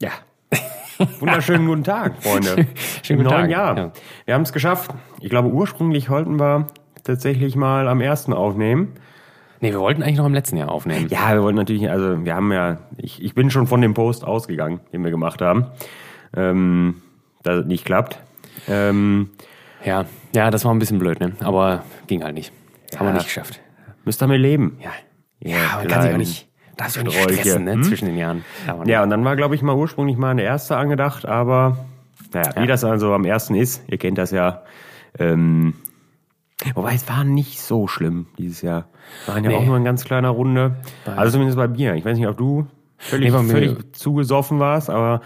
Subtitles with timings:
[0.00, 0.10] Ja.
[1.20, 2.66] Wunderschönen guten Tag, Freunde.
[3.02, 3.50] Schönen guten neuen Tag.
[3.50, 3.76] Jahr.
[3.76, 3.92] Ja.
[4.26, 4.92] Wir haben es geschafft.
[5.20, 6.68] Ich glaube, ursprünglich wollten wir
[7.02, 8.94] tatsächlich mal am ersten aufnehmen.
[9.60, 11.08] Nee, wir wollten eigentlich noch im letzten Jahr aufnehmen.
[11.08, 14.24] Ja, wir wollten natürlich, also wir haben ja, ich, ich bin schon von dem Post
[14.24, 15.66] ausgegangen, den wir gemacht haben,
[16.36, 17.02] ähm,
[17.42, 18.20] dass es nicht klappt.
[18.68, 19.30] Ähm,
[19.84, 20.04] Ja,
[20.34, 21.32] ja, das war ein bisschen blöd, ne?
[21.40, 22.52] Aber ging halt nicht.
[22.96, 23.14] Haben wir Ja.
[23.14, 23.60] nicht geschafft.
[24.04, 24.78] müsst ihr mit leben.
[24.80, 24.90] Ja.
[25.40, 26.48] Ja, Ja, man kann sich auch nicht,
[26.78, 27.34] nicht Sträuche.
[27.34, 27.72] stressen, ne?
[27.74, 27.82] Hm?
[27.84, 28.44] Zwischen den Jahren.
[28.86, 31.78] Ja, und dann war, glaube ich, mal ursprünglich mal eine erste angedacht, aber
[32.32, 32.66] naja, wie Ja.
[32.66, 34.62] das also am ersten ist, ihr kennt das ja.
[35.18, 35.74] Ähm,
[36.74, 38.86] wobei es war nicht so schlimm dieses Jahr.
[39.26, 39.56] Waren ja Nee.
[39.56, 40.76] auch nur in ganz kleiner Runde.
[41.04, 41.94] Also zumindest bei mir.
[41.94, 42.66] Ich weiß nicht, ob du
[42.98, 45.20] völlig, Nee, völlig zugesoffen warst, aber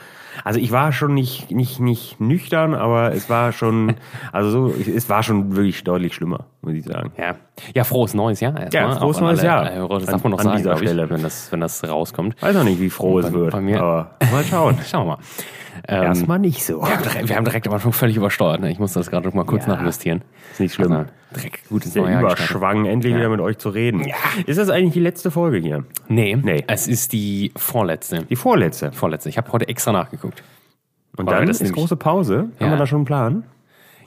[0.44, 3.96] also ich war schon nicht, nicht, nicht nüchtern, aber es war schon,
[4.32, 7.12] also so, es war schon wirklich deutlich schlimmer, muss ich sagen.
[7.18, 7.34] Ja.
[7.74, 8.82] ja, frohes neues Jahr erstmal.
[8.90, 9.72] Ja, frohes neues alle Jahr.
[9.74, 9.98] Hörer.
[9.98, 11.10] Das An- darf man noch an sagen, dieser ich, Stelle.
[11.10, 12.40] wenn das, wenn das rauskommt.
[12.42, 14.78] Weiß auch nicht, wie froh es Bei- wird, bei mir- aber mal schauen.
[14.88, 15.18] Schauen wir mal.
[15.86, 16.80] Ähm, Erstmal nicht so.
[16.82, 18.60] wir, haben direkt, wir haben direkt am Anfang völlig übersteuert.
[18.60, 18.70] Ne?
[18.70, 19.74] Ich muss das gerade mal kurz Ja.
[19.76, 20.22] nachjustieren.
[20.52, 20.92] Ist nicht schlimm.
[20.92, 22.18] Also, direkt gut ins Der neue.
[22.20, 24.06] Überschwang, endlich wieder mit euch zu reden.
[24.46, 25.84] Ist das eigentlich die letzte Folge hier?
[26.08, 26.64] Nee, Nee.
[26.66, 28.24] es ist die vorletzte.
[28.24, 28.92] Die vorletzte.
[28.92, 29.28] Vorletzte.
[29.28, 30.42] Ich habe heute extra nachgeguckt.
[31.16, 32.36] Und Weil dann ist nämlich- große Pause.
[32.38, 32.70] Haben Ja.
[32.70, 33.44] wir da schon einen Plan?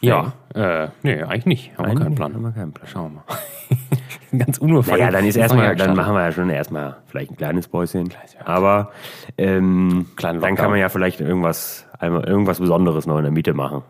[0.01, 1.77] Ja, äh, nee, eigentlich nicht.
[1.77, 2.33] Haben wir keinen Plan.
[2.33, 2.87] Haben wir keinen Plan.
[2.91, 3.23] Schauen wir mal.
[4.37, 4.99] Ganz unbefangen.
[4.99, 8.09] Naja, dann ist erstmal, dann machen wir ja schon erstmal vielleicht ein kleines Päuschen.
[8.09, 8.45] ja.
[8.45, 8.91] Aber
[9.37, 13.83] ähm, dann kann man ja vielleicht irgendwas, einmal irgendwas Besonderes noch in der Mitte machen,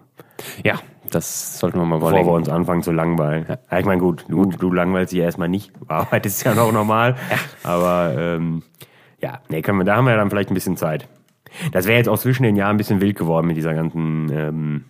[0.64, 2.30] Ja, das sollten wir mal bevor überlegen.
[2.30, 3.46] wir uns anfangen zu langweilen.
[3.70, 5.72] Ja, ich meine, gut, du, du langweilst dich ja erstmal nicht.
[5.80, 7.16] Du arbeitest ja noch normal.
[7.64, 8.64] Aber ähm,
[9.20, 11.08] ja, nee, können wir, da haben wir dann vielleicht ein bisschen Zeit.
[11.74, 14.86] Das wäre jetzt auch zwischen den Jahren ein bisschen wild geworden mit dieser ganzen ähm,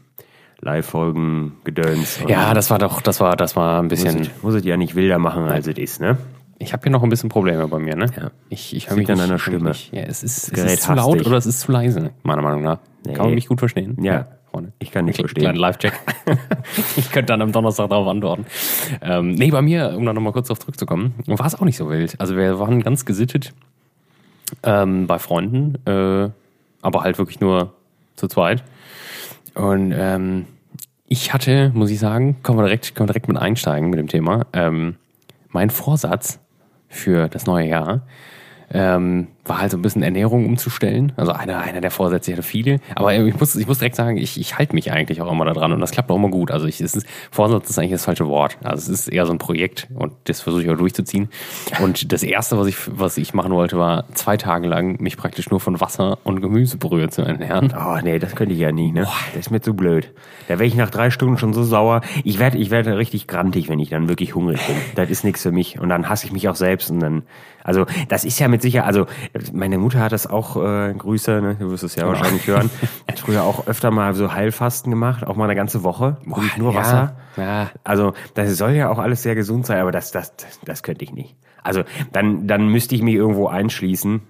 [0.62, 2.20] Live-Folgen, Gedöns.
[2.28, 4.18] Ja, das war doch, das war, das war ein bisschen.
[4.20, 6.18] muss, es- muss es ja nicht wilder machen, als es ist, ne?
[6.60, 8.06] Ich habe hier noch ein bisschen Probleme bei mir, ne?
[8.16, 8.30] Ja.
[8.50, 9.70] Ich, ich höre mich an deiner Stimme.
[9.70, 9.92] Nicht.
[9.92, 11.26] Ja, es ist, es ist zu laut dich.
[11.26, 12.78] oder es ist zu leise, meiner Meinung nach.
[13.06, 13.98] Kann man mich gut verstehen?
[14.04, 14.28] Ja.
[14.52, 14.72] Freunde.
[14.78, 15.44] Ich kann nicht Kle- verstehen.
[15.46, 15.94] Kleinen Live-Check.
[16.98, 18.46] ich könnte dann am Donnerstag darauf antworten.
[19.02, 21.90] Ähm, nee, bei mir, um da nochmal kurz darauf zurückzukommen, war es auch nicht so
[21.90, 22.20] wild.
[22.20, 23.54] Also wir waren ganz gesittet
[24.62, 26.30] ähm, bei Freunden, äh,
[26.84, 27.74] aber halt wirklich nur
[28.18, 28.64] zu zweit.
[29.56, 30.46] Und ähm,
[31.08, 34.08] ich hatte, muss ich sagen, können wir direkt, können wir direkt mit einsteigen mit dem
[34.08, 34.46] Thema.
[34.54, 34.96] Ähm,
[35.50, 36.40] mein Vorsatz
[36.88, 38.02] für das neue Jahr
[38.74, 41.14] ähm, war halt so ein bisschen Ernährung umzustellen.
[41.16, 42.80] Also einer, einer der Vorsätze, ich hatte viele.
[42.96, 45.54] Aber ich muss, ich muss direkt sagen, ich, ich halte mich eigentlich auch immer da
[45.54, 46.52] dran und das klappt auch immer gut.
[46.52, 48.58] Also ich, es ist, Vorsatz ist eigentlich das falsche Wort.
[48.64, 51.30] Also es ist eher so ein Projekt und das versuche ich auch durchzuziehen.
[51.82, 55.50] Und das erste, was ich, was ich machen wollte, war zwei Tage lang mich praktisch
[55.50, 57.74] nur von Wasser und Gemüsebrühe zu ernähren.
[57.78, 59.08] Oh, nee, das könnte ich ja nie, ne?
[59.34, 60.12] Das ist mir zu blöd.
[60.48, 62.02] Da wäre ich nach drei Stunden schon so sauer.
[62.24, 64.76] Ich werde ich werd richtig grantig, wenn ich dann wirklich hungrig bin.
[64.96, 65.80] Das ist nichts für mich.
[65.80, 67.24] Und dann hasse ich mich auch selbst und dann,
[67.64, 69.06] also, das ist ja mit Sicherheit, also,
[69.54, 71.56] meine Mutter hat das auch, äh, Grüße, ne?
[71.60, 72.70] Du wirst es ja wahrscheinlich hören.
[73.10, 76.18] Hat früher auch öfter mal so Heilfasten gemacht, auch mal eine ganze Woche.
[76.26, 77.16] Wirklich nur ja, Wasser.
[77.38, 77.70] ja.
[77.84, 81.06] Also, das soll ja auch alles sehr gesund sein, aber das, das, das, das könnte
[81.06, 81.36] ich nicht.
[81.64, 84.22] Also, dann, dann müsste ich mich irgendwo einschließen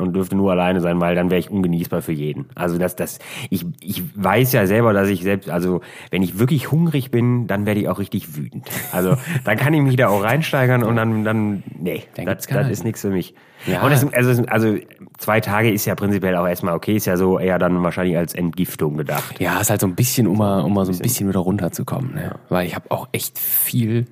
[0.00, 2.46] und dürfte nur alleine sein, weil dann wäre ich ungenießbar für jeden.
[2.54, 3.18] Also das, das,
[3.50, 5.80] ich, ich weiß ja selber, dass ich selbst, also
[6.10, 8.68] wenn ich wirklich hungrig bin, dann werde ich auch richtig wütend.
[8.92, 12.70] Also dann kann ich mich da auch reinsteigern und dann, dann, nee, Dann das, das
[12.70, 13.34] ist nichts für mich.
[13.66, 13.82] Ja.
[13.82, 14.76] Und das, also, also
[15.18, 18.34] zwei Tage ist ja prinzipiell auch erstmal okay, ist ja so eher dann wahrscheinlich als
[18.34, 19.38] Entgiftung gedacht.
[19.38, 22.14] Ja, ist halt so ein bisschen, um mal, um mal so ein bisschen wieder runterzukommen.
[22.14, 22.36] Ne?
[22.48, 24.06] Weil ich habe auch echt viel,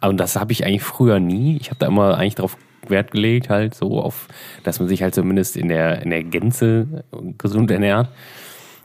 [0.00, 1.56] und das habe ich eigentlich früher nie.
[1.60, 2.56] Ich habe da immer eigentlich darauf
[2.90, 4.28] Wert gelegt, halt so auf,
[4.64, 7.04] dass man sich halt zumindest in der, in der Gänze
[7.38, 8.08] gesund ernährt.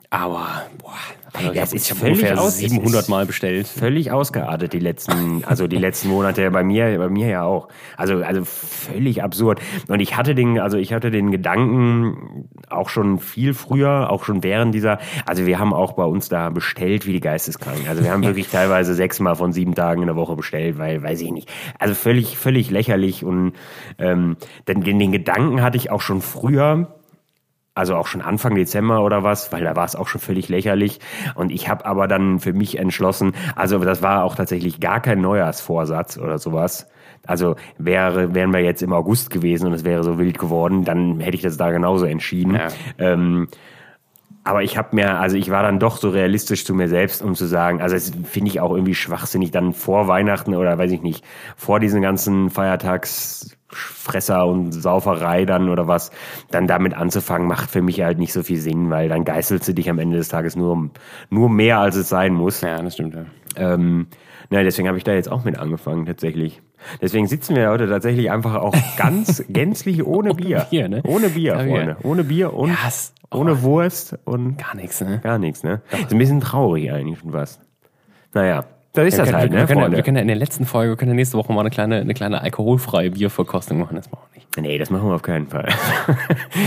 [0.09, 0.97] Aber, boah,
[1.33, 3.67] also ich Ja, habe es ist völlig ungefähr aus- es 700 ist Mal bestellt.
[3.67, 7.67] völlig ausgeartet die letzten, also die letzten Monate bei mir, bei mir ja auch.
[7.97, 9.59] Also, also völlig absurd.
[9.87, 14.43] Und ich hatte den, also ich hatte den Gedanken auch schon viel früher, auch schon
[14.43, 17.87] während dieser, also wir haben auch bei uns da bestellt wie die Geisteskranken.
[17.87, 21.21] Also wir haben wirklich teilweise sechsmal von sieben Tagen in der Woche bestellt, weil, weiß
[21.21, 21.49] ich nicht.
[21.79, 23.53] Also völlig, völlig lächerlich und
[23.97, 26.95] ähm, den, den Gedanken hatte ich auch schon früher,
[27.75, 30.99] also auch schon Anfang Dezember oder was, weil da war es auch schon völlig lächerlich.
[31.35, 35.21] Und ich habe aber dann für mich entschlossen, also das war auch tatsächlich gar kein
[35.21, 36.87] Neujahrsvorsatz oder sowas.
[37.25, 41.19] Also wäre, wären wir jetzt im August gewesen und es wäre so wild geworden, dann
[41.19, 42.55] hätte ich das da genauso entschieden.
[42.55, 42.67] Ja.
[42.97, 43.47] Ähm,
[44.43, 47.33] aber ich habe mir, also ich war dann doch so realistisch zu mir selbst, um
[47.33, 51.01] zu sagen, also es finde ich auch irgendwie schwachsinnig, dann vor Weihnachten oder weiß ich
[51.01, 51.23] nicht,
[51.55, 52.49] vor diesen ganzen
[53.75, 56.11] Feiertagsfresser und Sauferei dann oder was,
[56.51, 59.73] dann damit anzufangen, macht für mich halt nicht so viel Sinn, weil dann geißelst du
[59.73, 60.89] dich am Ende des Tages nur,
[61.29, 62.61] nur mehr, als es sein muss.
[62.61, 63.15] Ja, das stimmt.
[63.15, 63.25] Ja.
[63.73, 64.07] Ähm,
[64.49, 66.61] na, deswegen habe ich da jetzt auch mit angefangen, tatsächlich.
[67.01, 70.67] Deswegen sitzen wir heute tatsächlich einfach auch ganz gänzlich ohne Bier.
[70.69, 71.01] Bier, ne?
[71.05, 71.97] Ohne Bier, Freunde.
[72.03, 75.19] Ohne Bier und Ja, es- Ohne Wurst und Gar nichts, ne?
[75.23, 75.81] gar nichts, ne?
[75.91, 77.59] Ist ein bisschen traurig eigentlich schon was.
[78.33, 79.97] Naja, das ist Wir das können, halt, wir, ne, wir, können, Freunde?
[79.97, 82.01] wir können ja in der letzten Folge, wir können ja nächste Woche mal eine kleine,
[82.01, 83.95] eine kleine alkoholfreie Bierverkostung machen.
[83.95, 84.57] Das machen wir nicht.
[84.61, 85.67] Nee, das machen wir auf keinen Fall.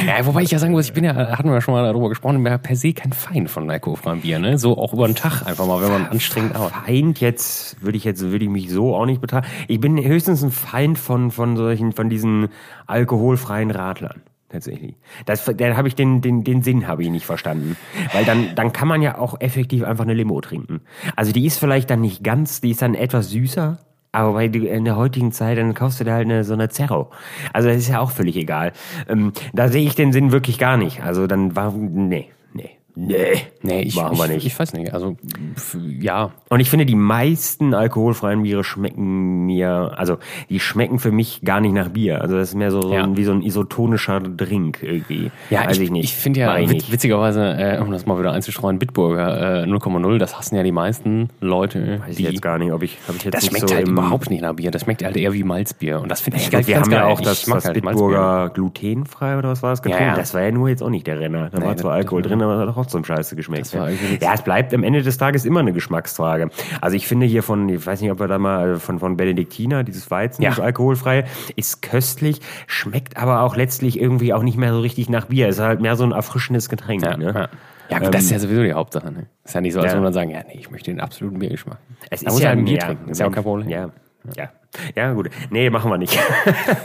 [0.06, 2.08] Ja, wobei ich ja sagen muss, ich bin ja, hatten wir ja schon mal darüber
[2.08, 4.58] gesprochen, ich bin ja per se kein Feind von alkoholfreiem Bier, ne?
[4.58, 6.76] So auch über den Tag einfach mal, wenn man anstrengend arbeitet.
[6.84, 9.48] Feind jetzt, würde ich jetzt, würde ich mich so auch nicht betrachten.
[9.68, 12.48] Ich bin höchstens ein Feind von, von solchen, von diesen
[12.86, 14.22] alkoholfreien Radlern.
[14.48, 14.94] Tatsächlich.
[15.24, 17.76] Das, da habe ich den, den, den Sinn habe ich nicht verstanden.
[18.12, 20.82] Weil dann, dann kann man ja auch effektiv einfach eine Limo trinken.
[21.16, 23.78] Also die ist vielleicht dann nicht ganz, die ist dann etwas süßer,
[24.12, 27.10] aber bei in der heutigen Zeit, dann kaufst du da halt eine, so eine Zerro.
[27.52, 28.72] Also das ist ja auch völlig egal.
[29.08, 31.02] Ähm, da sehe ich den Sinn wirklich gar nicht.
[31.02, 32.30] Also dann war, nee,
[32.96, 34.46] nee, nee, Nee, ich, machen ich, wir nicht.
[34.46, 34.92] ich weiß nicht.
[34.94, 35.16] Also,
[36.00, 36.30] ja.
[36.48, 41.60] Und ich finde, die meisten alkoholfreien Biere schmecken mir, also die schmecken für mich gar
[41.60, 42.20] nicht nach Bier.
[42.22, 43.04] Also das ist mehr so, so Ja.
[43.04, 45.30] ein, wie so ein isotonischer Drink irgendwie.
[45.50, 46.04] Ja, Weiß ich, ich nicht.
[46.04, 50.18] ich finde ja ich witz, witzigerweise, äh, um das mal wieder einzustreuen, Bitburger äh, 0,0,
[50.18, 52.00] das hassen ja die meisten Leute.
[52.00, 53.88] Weiß ich die, jetzt gar nicht, ob ich, habe ich jetzt das schmeckt so halt
[53.88, 54.70] überhaupt nicht nach Bier.
[54.70, 56.00] Das schmeckt halt eher wie Malzbier.
[56.00, 57.74] Und das finde ich Ja, ganz, wir ganz haben ja auch das, Ich das halt
[57.74, 60.04] Bitburger glutenfrei oder was war das getrunken.
[60.04, 60.16] Ja, ja.
[60.16, 61.50] Das war ja nur jetzt auch nicht der Renner.
[61.50, 63.72] Da war das- zwar Alkohol drin, aber auch trotzdem scheiße geschmeckt.
[63.72, 66.50] Ja, es bleibt am Ende des Tages immer eine Geschmacksfrage.
[66.80, 69.16] Also ich finde hier von, ich weiß nicht, ob wir da mal äh, von, von
[69.16, 70.50] Benediktiner, dieses Weizen, Ja.
[70.50, 71.24] das alkoholfreie,
[71.56, 75.48] ist köstlich, schmeckt aber auch letztlich irgendwie auch nicht mehr so richtig nach Bier.
[75.48, 77.02] Ist halt mehr so ein erfrischendes Getränk.
[77.04, 77.32] Ja, ne?
[77.34, 77.48] ja.
[77.90, 79.10] ja gut, das ist ja sowieso die Hauptsache.
[79.10, 79.26] Ne?
[79.44, 79.94] Ist ja nicht so, als Ja.
[79.94, 81.78] würde man sagen, ja, nee, ich möchte den absoluten Biergeschmack.
[82.10, 83.10] Es Da ist muss ja halt ein Bier ja, trinken.
[83.10, 83.68] Ist ja auch kein Problem.
[83.68, 83.90] Ja,
[84.36, 84.50] ja.
[84.94, 85.30] Ja, gut.
[85.50, 86.18] Nee, machen wir nicht.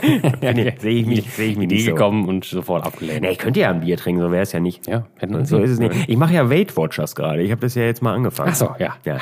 [0.40, 1.92] nee, sehe ich mich, sehe ich mich nicht so.
[1.92, 3.22] gekommen und sofort abgelehnt.
[3.22, 4.86] Nee, ich könnte ja ein Bier trinken, so wäre es ja nicht.
[4.86, 6.08] Ja, hätten wir So ist es nicht.
[6.08, 7.42] Ich mache ja Weight Watchers gerade.
[7.42, 8.50] Ich habe das ja jetzt mal angefangen.
[8.52, 8.96] Ach so, ja.
[9.04, 9.18] Ja,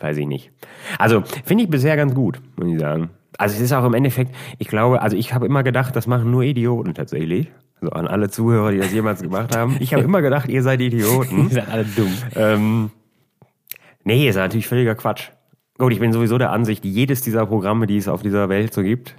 [0.00, 0.50] weiß ich nicht.
[0.98, 3.10] Also, finde ich bisher ganz gut, muss ich sagen.
[3.38, 6.30] Also, es ist auch im Endeffekt, ich glaube, also ich habe immer gedacht, das machen
[6.30, 7.48] nur Idioten tatsächlich.
[7.80, 9.76] So an alle Zuhörer, die das jemals gemacht haben.
[9.80, 11.44] Ich habe immer gedacht, ihr seid Idioten.
[11.48, 12.12] Die sind alle dumm.
[12.36, 12.90] Ähm,
[14.04, 15.30] nee, ist natürlich völliger Quatsch.
[15.80, 18.82] Gut, ich bin sowieso der Ansicht, jedes dieser Programme, die es auf dieser Welt so
[18.82, 19.16] gibt,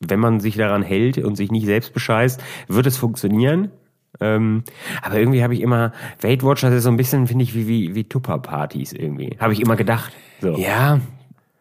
[0.00, 3.70] wenn man sich daran hält und sich nicht selbst bescheißt, wird es funktionieren.
[4.18, 4.64] Ähm,
[5.02, 5.92] aber irgendwie habe ich immer,
[6.22, 9.36] Weight Watchers ist so ein bisschen, finde ich, wie, wie, wie Tupper-Partys irgendwie.
[9.38, 10.14] Habe ich immer gedacht.
[10.40, 10.56] So.
[10.56, 11.00] Ja,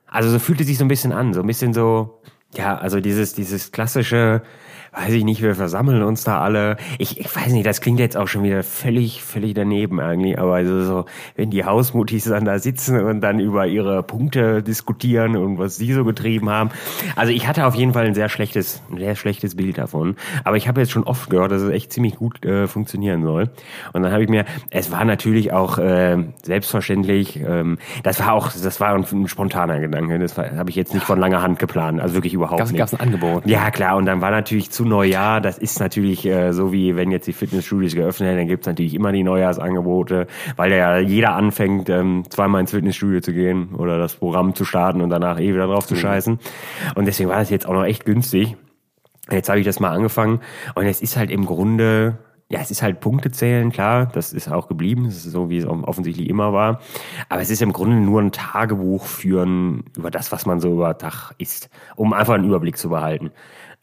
[0.07, 2.21] Also so fühlt es sich so ein bisschen an, so ein bisschen so,
[2.55, 4.41] ja, also dieses, dieses klassische,
[4.91, 6.77] weiß ich nicht, wir versammeln uns da alle.
[6.97, 10.55] Ich, ich weiß nicht, das klingt jetzt auch schon wieder völlig, völlig daneben eigentlich, aber
[10.55, 11.05] also so,
[11.35, 15.93] wenn die Hausmutis dann da sitzen und dann über ihre Punkte diskutieren und was sie
[15.93, 16.71] so getrieben haben.
[17.15, 20.15] Also ich hatte auf jeden Fall ein sehr schlechtes, ein sehr schlechtes Bild davon.
[20.43, 23.49] Aber ich habe jetzt schon oft gehört, dass es echt ziemlich gut äh, funktionieren soll.
[23.93, 28.51] Und dann habe ich mir, es war natürlich auch äh, selbstverständlich, ähm, das war auch,
[28.51, 30.19] das war ein, ein spontaner Gedanke.
[30.19, 32.79] Das habe ich jetzt nicht von langer Hand geplant, also wirklich überhaupt gab's, nicht.
[32.79, 33.45] gab's ein Angebot.
[33.45, 33.97] Ja, klar.
[33.97, 37.33] Und dann war natürlich zu Neujahr, das ist natürlich äh, so wie wenn jetzt die
[37.33, 40.27] Fitnessstudios geöffnet werden, dann gibt's natürlich immer die Neujahrsangebote,
[40.57, 45.01] weil ja jeder anfängt, ähm, zweimal ins Fitnessstudio zu gehen oder das Programm zu starten
[45.01, 46.39] und danach eh wieder drauf zu scheißen.
[46.95, 48.57] Und deswegen war das jetzt auch noch echt günstig.
[49.31, 50.41] Jetzt habe ich das mal angefangen
[50.75, 52.17] und es ist halt im Grunde,
[52.51, 55.59] ja, es ist halt Punkte zählen, klar, das ist auch geblieben, das ist so, wie
[55.59, 56.81] es offensichtlich immer war.
[57.29, 60.97] Aber es ist im Grunde nur ein Tagebuch führen über das, was man so über
[60.97, 63.29] Tag isst, um einfach einen Überblick zu behalten.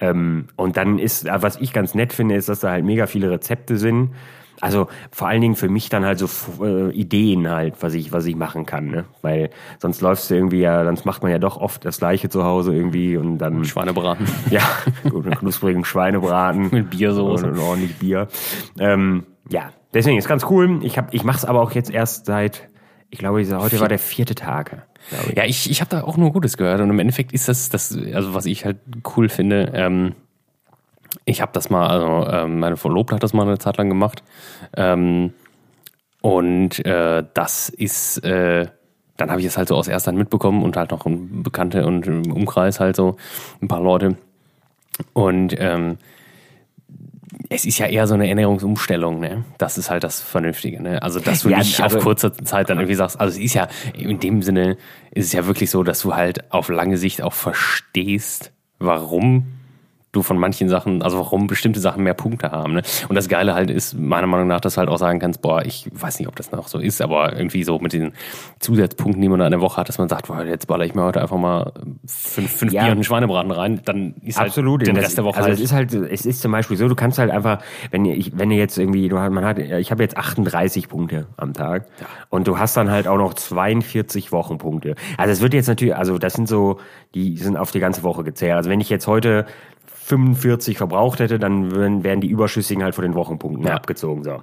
[0.00, 3.30] Ähm, und dann ist, was ich ganz nett finde, ist, dass da halt mega viele
[3.30, 4.10] Rezepte sind.
[4.60, 6.28] Also vor allen Dingen für mich dann halt so
[6.64, 9.04] äh, Ideen halt, was ich, was ich machen kann, ne?
[9.22, 12.44] Weil sonst läufst du irgendwie ja, sonst macht man ja doch oft das gleiche zu
[12.44, 14.26] Hause irgendwie und dann Schweinebraten.
[14.50, 14.62] ja,
[15.08, 16.68] gut, einen knusprigen Schweinebraten.
[16.72, 17.46] Mit Biersoße.
[17.46, 18.28] Und, und ordentlich Bier.
[18.78, 20.80] Ähm, ja, deswegen ist ganz cool.
[20.82, 22.68] Ich, hab, ich mache es aber auch jetzt erst seit,
[23.10, 24.86] ich glaube, heute war der vierte Tag.
[25.28, 25.36] ich.
[25.36, 27.96] Ja, ich, ich habe da auch nur Gutes gehört und im Endeffekt ist das, das
[28.12, 28.78] also was ich halt
[29.16, 30.14] cool finde, ähm,
[31.26, 34.22] ich habe das mal, also ähm, meine Verlobte hat das mal eine Zeit lang gemacht
[34.76, 35.34] ähm,
[36.22, 38.68] und äh, das ist, äh,
[39.16, 41.84] dann habe ich es halt so aus erster Hand mitbekommen und halt noch ein Bekannte
[41.84, 43.16] und im Umkreis halt so
[43.60, 44.16] ein paar Leute
[45.12, 45.98] und ähm,
[47.48, 49.44] es ist ja eher so eine Ernährungsumstellung, ne?
[49.58, 51.02] Das ist halt das Vernünftige, ne?
[51.02, 53.68] Also, dass du Ja, nicht auf kurzer Zeit dann irgendwie sagst, also es ist ja,
[53.94, 54.76] in dem Sinne
[55.10, 59.55] ist es ja wirklich so, dass du halt auf lange Sicht auch verstehst, warum
[60.16, 62.72] du von manchen Sachen, also warum bestimmte Sachen mehr Punkte haben.
[62.74, 62.82] Ne?
[63.08, 65.62] Und das Geile halt ist, meiner Meinung nach, dass du halt auch sagen kannst, boah,
[65.64, 68.12] ich weiß nicht, ob das noch so ist, aber irgendwie so mit den
[68.60, 71.02] Zusatzpunkten, die man in der Woche hat, dass man sagt, boah, jetzt baller ich mir
[71.04, 71.72] heute einfach mal
[72.06, 72.82] fünf, fünf Ja.
[72.82, 74.86] Bier und einen Schweinebraten rein, dann ist halt Absolut.
[74.86, 76.88] den Das- Rest der Woche also halt es ist halt, es ist zum Beispiel so,
[76.88, 77.58] du kannst halt einfach,
[77.90, 81.26] wenn ich, wenn du jetzt irgendwie, du, hast- man hat, ich habe jetzt 38 Punkte
[81.36, 81.86] am Tag
[82.30, 84.94] und du hast dann halt auch noch 42 Wochenpunkte.
[85.18, 86.78] Also es wird jetzt natürlich, also das sind so,
[87.14, 88.54] die sind auf die ganze Woche gezählt.
[88.54, 89.46] Also wenn ich jetzt heute
[90.06, 93.74] 45 verbraucht hätte, dann wären, die Überschüssigen halt von den Wochenpunkten Ja.
[93.74, 94.22] abgezogen.
[94.22, 94.36] So.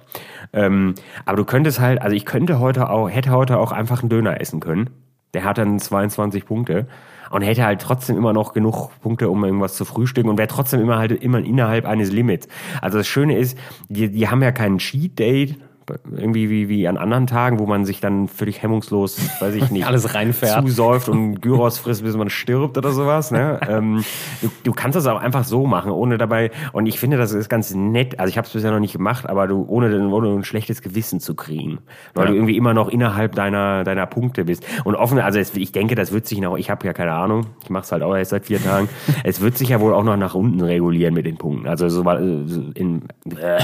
[0.52, 0.94] Ähm,
[1.24, 4.40] aber du könntest halt, also ich könnte heute auch, hätte heute auch einfach einen Döner
[4.42, 4.90] essen können.
[5.32, 6.86] Der hat dann 22 Punkte
[7.30, 10.80] und hätte halt trotzdem immer noch genug Punkte, um irgendwas zu frühstücken und wäre trotzdem
[10.80, 12.46] immer halt immer innerhalb eines Limits.
[12.82, 15.56] Also das Schöne ist, die, die haben ja keinen Cheat Day,
[16.10, 19.86] irgendwie wie, wie an anderen Tagen, wo man sich dann völlig hemmungslos, weiß ich nicht,
[19.86, 20.62] Alles reinfährt.
[20.66, 23.30] zusäuft und Gyros frisst, bis man stirbt oder sowas.
[23.30, 23.60] Ne?
[23.68, 24.04] ähm,
[24.42, 26.50] du, du kannst das auch einfach so machen, ohne dabei.
[26.72, 28.18] Und ich finde, das ist ganz nett.
[28.18, 31.20] Also ich habe es bisher noch nicht gemacht, aber du ohne, ohne ein schlechtes Gewissen
[31.20, 31.78] zu kriegen,
[32.14, 32.30] weil Ja.
[32.30, 34.64] du irgendwie immer noch innerhalb deiner deiner Punkte bist.
[34.84, 36.56] Und offen, also es, ich denke, das wird sich noch.
[36.56, 37.46] Ich habe ja keine Ahnung.
[37.62, 38.88] Ich mache es halt auch erst seit vier Tagen.
[39.24, 41.66] es wird sich ja wohl auch noch nach unten regulieren mit den Punkten.
[41.68, 42.20] Also so, äh,
[42.74, 43.02] in,
[43.38, 43.60] äh,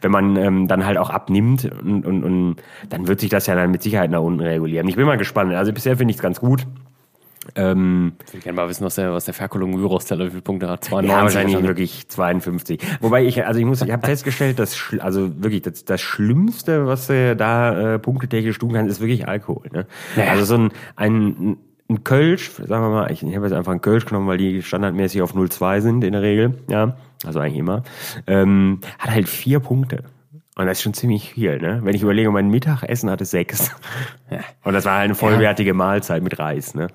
[0.00, 2.56] wenn man ähm, dann halt auch abnimmt und, und, und
[2.88, 4.88] dann wird sich das ja dann mit Sicherheit nach unten regulieren.
[4.88, 5.54] Ich bin mal gespannt.
[5.54, 6.66] Also bisher finde ich es ganz gut.
[7.56, 10.68] Ähm, Ich will gerne mal wissen, was der, was der Ferkulum Gyros-Teller, wie viele Punkte
[10.68, 10.86] hat?
[10.86, 12.80] ja, 92 wahrscheinlich wirklich 52.
[13.00, 17.06] Wobei ich, also ich muss, ich habe festgestellt, dass, also wirklich, das, das Schlimmste, was
[17.06, 19.68] du da äh, punktetechnisch tun kannst, ist wirklich Alkohol.
[19.72, 19.86] Ne?
[20.16, 20.30] Naja.
[20.30, 21.56] Also so ein, ein,
[21.88, 24.62] ein Kölsch, sagen wir mal, ich, ich habe jetzt einfach einen Kölsch genommen, weil die
[24.62, 27.82] standardmäßig auf 0,2 sind in der Regel, ja, also eigentlich immer,
[28.26, 30.04] ähm, hat halt vier Punkte.
[30.56, 31.80] Und das ist schon ziemlich viel, ne?
[31.82, 33.74] Wenn ich überlege, mein Mittagessen hatte sechs.
[34.62, 36.86] Und das war halt eine vollwertige Mahlzeit mit Reis, ne?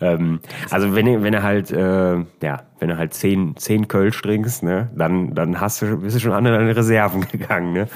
[0.00, 0.40] Ähm,
[0.70, 4.62] also wenn du, wenn du halt, äh, ja, wenn du halt zehn, zehn Kölsch trinkst,
[4.62, 7.88] ne, dann, dann hast du, bist du schon an deine Reserven gegangen, ne?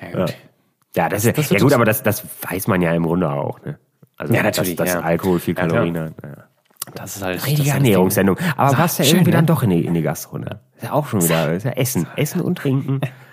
[0.00, 0.36] Ja, gut.
[0.96, 3.60] Ja, das, ist das ja, gut, aber das, das weiß man ja im Grunde auch,
[3.60, 3.78] ne?
[4.16, 5.06] Also, Ja, natürlich, dass, dass ja.
[5.06, 5.60] Alkohol viel Ja.
[5.66, 6.14] Kalorien hat.
[6.22, 6.44] Ja.
[6.94, 7.44] Das ist halt.
[7.44, 8.38] Richtige Ernährungssendung.
[8.56, 9.36] Aber passt ja irgendwie ne?
[9.36, 10.60] dann doch in die, in die Gastro, ne?
[10.76, 12.06] Ist ja auch schon wieder, ist ja Essen.
[12.16, 13.02] Essen und Trinken.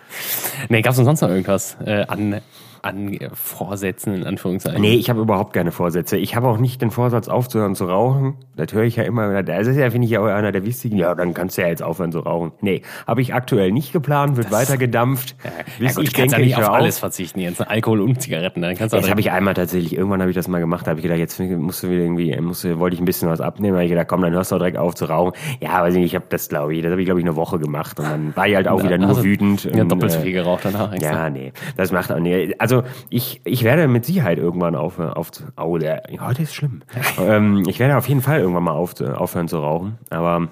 [0.69, 2.41] Nee, gab's denn sonst noch irgendwas äh, an,
[2.83, 4.81] an Vorsätzen, in Anführungszeichen?
[4.81, 6.17] Nee, ich habe überhaupt keine Vorsätze.
[6.17, 8.35] Ich habe auch nicht den Vorsatz, aufzuhören zu rauchen.
[8.55, 9.41] Das höre ich ja immer.
[9.41, 10.97] Das ist ja, finde ich, ja auch einer der wichtigen.
[10.97, 12.51] Ja, dann kannst du ja jetzt aufhören zu rauchen.
[12.61, 15.35] Nee, habe ich aktuell nicht geplant, wird weiter gedampft.
[15.43, 16.99] Ja, bis gut, ich denke, ja nicht ich auf alles auf.
[16.99, 17.61] verzichten jetzt.
[17.67, 18.61] Alkohol und Zigaretten.
[18.61, 20.91] Dann kannst du Das habe ich einmal tatsächlich, irgendwann habe ich das mal gemacht, da
[20.91, 23.39] habe ich gedacht, jetzt musst du wieder irgendwie, musst du, wollte ich ein bisschen was
[23.41, 25.33] abnehmen, habe ich gedacht, komm, dann hörst du auch direkt auf zu rauchen.
[25.61, 27.35] Ja, weiß ich nicht, ich habe das, glaube ich, das habe ich, glaube ich, eine
[27.35, 29.63] Woche gemacht und dann war ich halt auch wieder nur Also, wütend.
[29.63, 30.91] Ja, und, doppelt so äh, viel geraucht danach.
[30.91, 31.01] eigentlich.
[31.03, 32.53] Ja, nee, das macht auch nee.
[32.57, 32.72] Also
[33.09, 35.29] ich, ich werde mit Sicherheit irgendwann aufhören, auf,
[35.61, 36.81] oh, der, heute ist schlimm.
[37.19, 40.47] ähm, ich werde auf jeden Fall irgendwann mal auf, aufhören zu rauchen, aber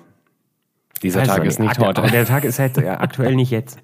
[1.02, 2.02] Dieser weiß Tag ist nicht heute.
[2.04, 3.80] Der Tag ist halt ja, aktuell nicht jetzt.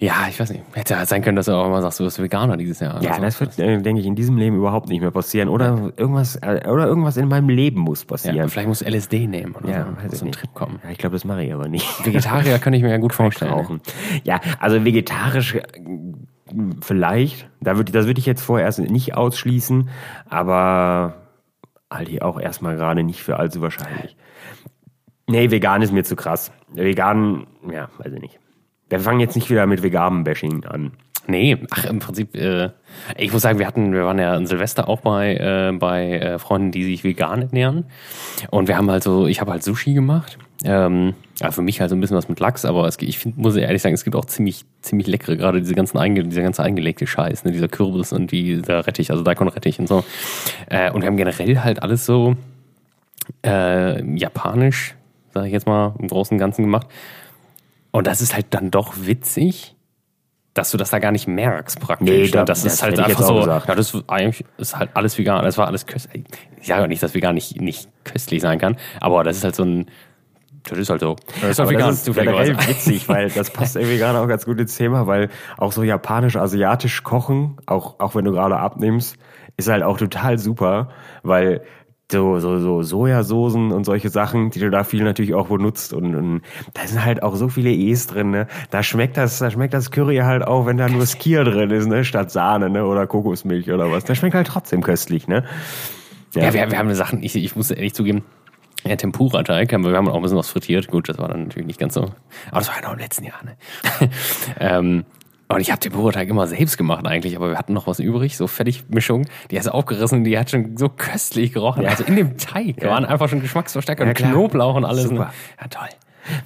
[0.00, 0.64] Ja, ich weiß nicht.
[0.72, 3.02] Hätte ja sein können, dass du auch mal sagst, du bist Veganer dieses Jahr.
[3.02, 5.48] Ja, das wird, äh, denke ich, in diesem Leben überhaupt nicht mehr passieren.
[5.48, 8.36] Oder irgendwas, äh, oder irgendwas in meinem Leben muss passieren.
[8.36, 9.96] ja, vielleicht musst du LSD nehmen oder Ja, so.
[9.96, 10.40] weiß Muss ich so ein nicht.
[10.40, 10.78] Trip kommen.
[10.84, 12.04] Ja, ich glaube, das mache ich aber nicht.
[12.06, 13.80] Vegetarier kann ich mir ja gut vorstellen.
[14.24, 15.62] Ja, also vegetarisch äh,
[16.80, 17.48] vielleicht.
[17.60, 19.88] Da würd, das würde ich jetzt vorerst nicht ausschließen,
[20.28, 21.14] aber
[21.90, 24.16] halte ich auch erstmal gerade nicht für allzu wahrscheinlich.
[25.26, 26.52] Nee, vegan ist mir zu krass.
[26.72, 28.40] Vegan, ja, weiß ich nicht.
[28.88, 30.92] Wir fangen jetzt nicht wieder mit veganem Bashing an.
[31.26, 32.70] Nee, ach, im Prinzip, äh,
[33.16, 36.38] ich muss sagen, wir hatten, wir waren ja an Silvester auch bei, äh, bei äh,
[36.38, 37.86] Freunden, die sich vegan ernähren.
[38.50, 40.38] Und wir haben halt so, ich habe halt Sushi gemacht.
[40.64, 43.38] Ähm, ja, für mich halt so ein bisschen was mit Lachs, aber es, ich find,
[43.38, 46.62] muss ehrlich sagen, es gibt auch ziemlich, ziemlich leckere, gerade diese ganzen einge, dieser ganze
[46.62, 50.04] eingelegte Scheiß, ne, dieser Kürbis und dieser Rettich, also Daikon-Rettich und so.
[50.68, 52.36] Äh, und wir haben generell halt alles so
[53.44, 54.94] äh, japanisch,
[55.32, 56.86] sage ich jetzt mal, im Großen und Ganzen gemacht.
[57.90, 59.74] Und das ist halt dann doch witzig,
[60.54, 62.08] dass du das da gar nicht merkst praktisch.
[62.08, 62.30] Nee, ne?
[62.30, 63.68] da- das, das ist halt einfach so, gesagt.
[63.68, 65.44] ja, das ist eigentlich ist halt alles vegan.
[65.44, 66.24] Das war alles köstlich.
[66.60, 69.56] Ich sage auch nicht, dass vegan nicht, nicht köstlich sein kann, aber das ist halt
[69.56, 69.90] so ein,
[70.62, 71.16] das ist halt so.
[71.42, 74.44] Das ist halt vegan, das ist generell witzig, weil das passt irgendwie gerade auch ganz
[74.44, 79.16] gut ins Thema, weil auch so japanisch, asiatisch kochen, auch, auch wenn du gerade abnimmst,
[79.56, 80.88] ist halt auch total super,
[81.22, 81.62] weil
[82.10, 86.14] so, so, so Sojasoßen und solche Sachen, die du da viel natürlich auch benutzt und,
[86.14, 86.42] und
[86.74, 88.46] da sind halt auch so viele E's drin, ne?
[88.70, 91.86] Da schmeckt das, da schmeckt das Curry halt auch, wenn da nur Skier drin ist,
[91.86, 92.04] ne?
[92.04, 92.84] Statt Sahne, ne?
[92.84, 94.04] Oder Kokosmilch oder was.
[94.04, 95.44] Das schmeckt halt trotzdem köstlich, ne?
[96.34, 98.22] Ja, wir, wir haben Sachen, ich, ich muss ehrlich zugeben,
[98.84, 100.88] ja, Tempura-Teig, haben wir wir haben auch ein bisschen was frittiert.
[100.88, 102.02] Gut, das war dann natürlich nicht ganz so.
[102.50, 103.56] Aber das war ja noch im letzten Jahr, ne?
[104.60, 105.04] ähm,
[105.54, 108.46] und ich habe Tempura-Teig immer selbst gemacht eigentlich, aber wir hatten noch was übrig, so
[108.46, 109.26] Fertigmischung.
[109.50, 111.82] Die hast du aufgerissen, die hat schon so köstlich gerochen.
[111.82, 111.90] Ja.
[111.90, 114.30] Also in dem Teig waren einfach schon Geschmacksverstärker Ja, und klar.
[114.32, 115.04] Knoblauch und alles.
[115.04, 115.14] Super.
[115.26, 115.30] Ne?
[115.60, 115.88] Ja, toll.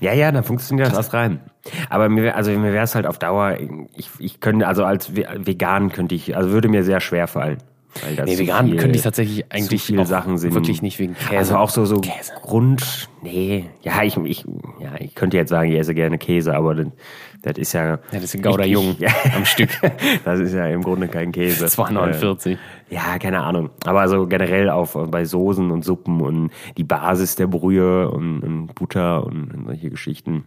[0.00, 1.40] Ja, ja, dann funktioniert das rein.
[1.88, 3.58] Aber mir, also mir wäre es halt auf Dauer,
[3.96, 7.58] ich, ich könnte, also als Ve- vegan könnte ich, also würde mir sehr schwer fallen.
[8.02, 10.52] Weil das Nee, vegan viel- könnte ich tatsächlich eigentlich viele Sachen sind.
[10.54, 11.38] wirklich nicht wegen Käse.
[11.38, 12.32] Also auch so, so Käse.
[12.42, 14.44] Grund, nee, ja, ich, ich,
[14.80, 16.92] ja, ich könnte jetzt sagen, ich esse gerne Käse, aber dann,
[17.42, 17.86] Das ist ja.
[17.86, 19.10] Ja, das ist ein Gouda Jung Ja.
[19.36, 19.70] am Stück.
[20.24, 21.66] Das ist ja im Grunde kein Käse.
[21.66, 22.52] 2,49.
[22.52, 22.56] Äh,
[22.90, 23.70] ja, keine Ahnung.
[23.84, 28.74] Aber so generell auf bei Soßen und Suppen und die Basis der Brühe und, und
[28.74, 30.44] Butter und, und solche Geschichten.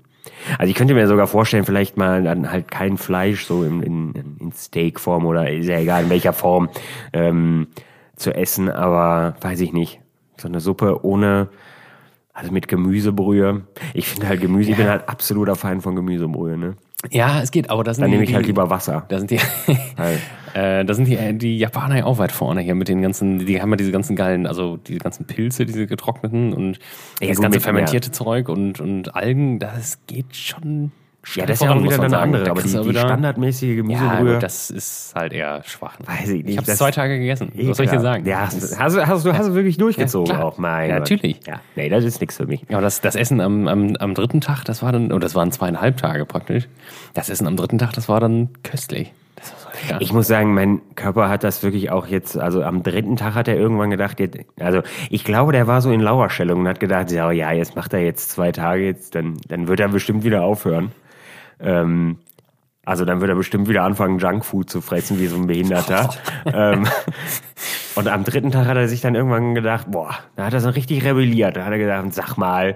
[0.58, 4.38] Also ich könnte mir sogar vorstellen, vielleicht mal dann halt kein Fleisch so in, in,
[4.40, 6.70] in Steakform oder ist ja egal in welcher Form
[7.14, 7.68] ähm,
[8.16, 10.00] zu essen, aber weiß ich nicht.
[10.38, 11.50] So eine Suppe ohne,
[12.34, 13.64] also mit Gemüsebrühe.
[13.94, 16.76] Ich finde halt Gemüse, ich bin halt absoluter Fan von Gemüsebrühe, ne?
[17.10, 19.06] Ja, es geht, aber das sind Dann nehme ich halt lieber Wasser.
[19.10, 19.36] Da sind die,
[20.54, 23.46] äh, da sind die, äh, die Japaner ja auch weit vorne hier mit den ganzen,
[23.46, 26.78] die haben ja diese ganzen geilen, also diese ganzen Pilze, diese getrockneten und
[27.20, 30.92] Ja, das ganze fermentierte Zeug und, und Algen, das geht schon
[31.36, 34.34] Ja, das ist ja auch wieder eine andere, aber die, die standardmäßige ja, Gemüsebrühe.
[34.34, 35.98] gut, das ist halt eher schwach.
[36.04, 36.54] Weiß ich nicht.
[36.54, 37.52] Ich habe zwei Tage gegessen.
[37.56, 38.26] Was soll ich dir sagen?
[38.26, 41.40] Ja, hast, hast, du- hast, du hast du wirklich durchgezogen Ja, auch, mein Ja, natürlich.
[41.46, 42.62] Ja, nee, das ist nichts für mich.
[42.70, 45.36] Ja, aber das, das Essen am, am, am dritten Tag, das war dann, oder das
[45.36, 46.68] waren zweieinhalb Tage praktisch.
[47.14, 49.14] Das Essen am dritten Tag, das war dann köstlich.
[49.36, 50.02] Das war so lecker.
[50.02, 53.48] Ich muss sagen, mein Körper hat das wirklich auch jetzt, also am dritten Tag hat
[53.48, 57.12] er irgendwann gedacht, jetzt, also ich glaube, der war so in Lauerstellung und hat gedacht,
[57.12, 60.44] ja, ja, jetzt macht er jetzt zwei Tage, jetzt, dann, dann wird er bestimmt wieder
[60.44, 60.92] aufhören.
[61.64, 62.18] Ähm,
[62.86, 66.10] also dann wird er bestimmt wieder anfangen, Junkfood zu fressen, wie so ein Behinderter.
[66.46, 66.88] ähm,
[67.96, 70.70] und am dritten Tag hat er sich dann irgendwann gedacht, boah, da hat er so
[70.70, 71.58] richtig rebelliert.
[71.58, 72.76] Da hat er gedacht, sag mal,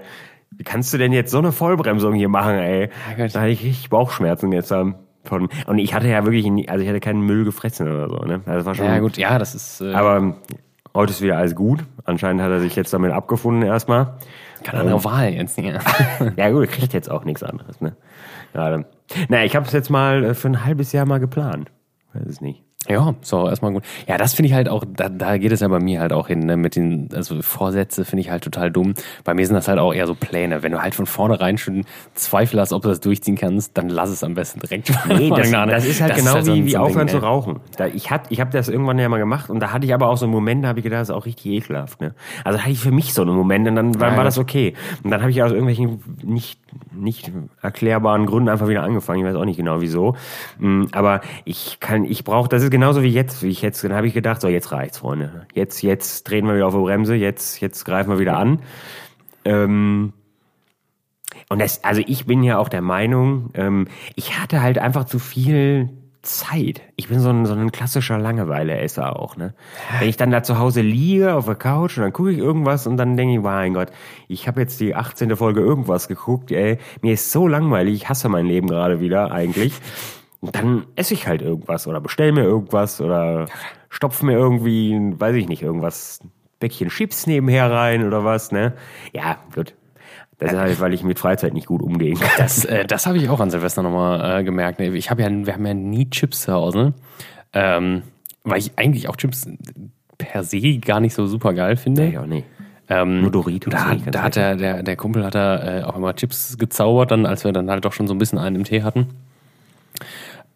[0.50, 2.90] wie kannst du denn jetzt so eine Vollbremsung hier machen, ey?
[3.34, 4.94] Da hatte ich richtig Bauchschmerzen gestern.
[5.24, 8.18] Von, und ich hatte ja wirklich, nie- also ich hatte keinen Müll gefressen oder so,
[8.24, 8.42] ne?
[8.46, 10.34] Also das war schon, ja, gut, ja, das ist, äh, aber ähm,
[10.94, 11.80] heute ist wieder alles gut.
[12.04, 14.14] Anscheinend hat er sich jetzt damit abgefunden erstmal.
[14.62, 15.80] keine andere Wahl jetzt hier.
[16.36, 17.96] Ja gut, er kriegt jetzt auch nichts anderes, ne?
[18.56, 18.86] Gerade.
[19.28, 21.70] Na, ich habe es jetzt mal äh, für ein halbes Jahr mal geplant.
[22.14, 22.62] Weiß es nicht.
[22.88, 23.82] Ja, so erstmal gut.
[24.06, 26.28] Ja, das finde ich halt auch, da, da geht es ja bei mir halt auch
[26.28, 28.94] hin, ne, mit den, also Vorsätze finde ich halt total dumm.
[29.24, 30.62] Bei mir sind das halt auch eher so Pläne.
[30.62, 31.84] Wenn du halt von vornherein schon
[32.14, 34.92] Zweifel hast, ob du das durchziehen kannst, dann lass es am besten direkt.
[35.08, 35.68] Nee, das, an.
[35.68, 37.26] das ist halt genau so ein- wie, wie so ein aufhören Ding, zu ne?
[37.26, 37.60] rauchen.
[37.76, 40.08] Da, ich hat, ich habe das irgendwann ja mal gemacht und da hatte ich aber
[40.08, 42.00] auch so einen Moment, da habe ich gedacht, das ist auch richtig ekelhaft.
[42.00, 42.14] Ne?
[42.44, 44.74] Also hatte ich für mich so einen Moment und dann war, war das okay.
[45.02, 46.60] Und dann habe ich aus irgendwelchen nicht,
[46.92, 49.20] nicht erklärbaren Gründen einfach wieder angefangen.
[49.20, 50.16] Ich weiß auch nicht genau wieso.
[50.58, 53.92] Mm, Aber ich kann, ich brauche, das ist genauso wie jetzt, wie ich jetzt, dann
[53.92, 55.46] habe ich gedacht, so jetzt reicht's, Freunde.
[55.54, 58.60] Jetzt, jetzt drehen wir wieder auf die Bremse, jetzt, jetzt greifen wir wieder an.
[59.44, 60.12] Ähm,
[61.48, 65.18] und das, also ich bin ja auch der Meinung, ähm, ich hatte halt einfach zu
[65.18, 65.90] viel
[66.26, 66.82] Zeit.
[66.96, 69.54] Ich bin so ein, so ein klassischer Langeweile-Esser auch, ne?
[69.98, 72.86] Wenn ich dann da zu Hause liege auf der Couch und dann gucke ich irgendwas
[72.86, 73.88] und dann denke ich, mein Gott,
[74.28, 75.36] ich habe jetzt die 18.
[75.36, 79.72] Folge irgendwas geguckt, ey, mir ist so langweilig, ich hasse mein Leben gerade wieder eigentlich.
[80.40, 83.46] Und dann esse ich halt irgendwas oder bestell mir irgendwas oder
[83.88, 86.20] stopf mir irgendwie, weiß ich nicht, irgendwas,
[86.58, 88.74] Päckchen Chips nebenher rein oder was, ne?
[89.12, 89.74] Ja, gut.
[90.38, 92.30] Das ist halt, weil ich mit Freizeit nicht gut umgehen kann.
[92.36, 94.80] Das, äh, das habe ich auch an Silvester nochmal äh, gemerkt.
[94.80, 96.92] Ich habe ja, wir haben ja nie Chips zu Hause,
[97.54, 98.02] ähm,
[98.44, 99.48] weil ich eigentlich auch Chips
[100.18, 102.06] per se gar nicht so super geil finde.
[102.06, 102.46] Ich auch nicht.
[102.88, 106.14] Ähm, Nur Doritos Da, da hat der, der, der Kumpel hat da äh, auch immer
[106.14, 108.82] Chips gezaubert, dann, als wir dann halt doch schon so ein bisschen einen im Tee
[108.82, 109.08] hatten.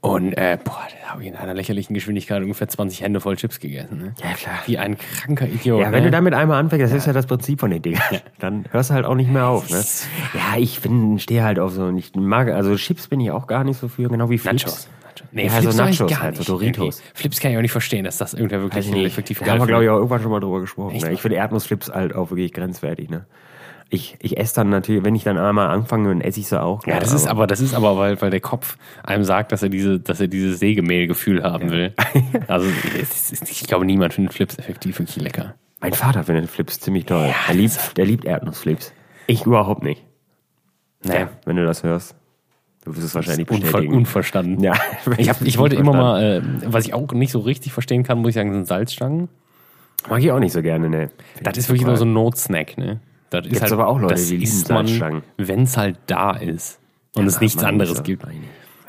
[0.02, 3.60] Und äh, boah, da habe ich in einer lächerlichen Geschwindigkeit ungefähr 20 Hände voll Chips
[3.60, 3.98] gegessen.
[3.98, 4.14] Ne?
[4.22, 4.54] Ja, klar.
[4.64, 5.80] Wie ein kranker Idiot.
[5.80, 6.06] Ja, wenn ne?
[6.06, 8.02] du damit einmal anfängst, das ist ja das Prinzip von den Dingern.
[8.38, 9.82] Dann hörst du halt auch nicht mehr auf, ne?
[10.32, 13.62] Ja, ich bin, stehe halt auf so, ich mag, also Chips bin ich auch gar
[13.62, 14.64] nicht so für, genau wie Flips.
[14.64, 14.88] Nachos.
[14.88, 15.00] Nachos.
[15.32, 16.44] Nee, Ja, Flips so Nachos gar halt, so.
[16.44, 17.00] Doritos.
[17.00, 17.10] Okay.
[17.14, 19.04] Flips kann ich auch nicht verstehen, dass das irgendwer wirklich nicht.
[19.04, 20.96] effektiv Da geil haben wir, glaube ich, auch irgendwann schon mal drüber gesprochen.
[20.96, 21.12] Ne?
[21.12, 23.26] Ich finde Erdnussflips halt auch wirklich grenzwertig, ne?
[23.92, 26.86] Ich, ich esse dann natürlich, wenn ich dann einmal anfange, dann esse ich sie auch.
[26.86, 27.00] Ja, ne?
[27.00, 29.98] das ist aber, das ist aber, weil, weil der Kopf einem sagt, dass er diese,
[29.98, 31.94] dass er dieses Sägemehlgefühl haben will.
[32.46, 32.68] Also,
[33.00, 35.54] ist, ich glaube, niemand findet Flips effektiv wirklich lecker.
[35.80, 37.32] Mein Vater findet Flips ziemlich toll.
[37.48, 38.92] der, liebt, der liebt Erdnussflips.
[39.26, 40.04] Ich überhaupt nicht.
[41.04, 41.20] Nee.
[41.20, 42.14] Ja, wenn du das hörst.
[42.84, 43.94] Du wirst es wahrscheinlich Unver bestätigen.
[43.94, 44.62] unverstanden.
[44.62, 44.74] Ja,
[45.18, 48.18] Ich, hab, ich wollte immer mal, äh, was ich auch nicht so richtig verstehen kann,
[48.18, 49.28] muss ich sagen, sind Salzstangen.
[50.08, 51.10] Mag ich auch nicht so gerne, ne.
[51.42, 53.00] Das ist wirklich nur so ein Notsnack, ne?
[53.30, 56.78] Das ist Gibt's aber auch Leute, das die lieben man, wenn es halt da ist
[57.14, 58.24] und es nichts anderes so- gibt.
[58.26, 58.44] Nein.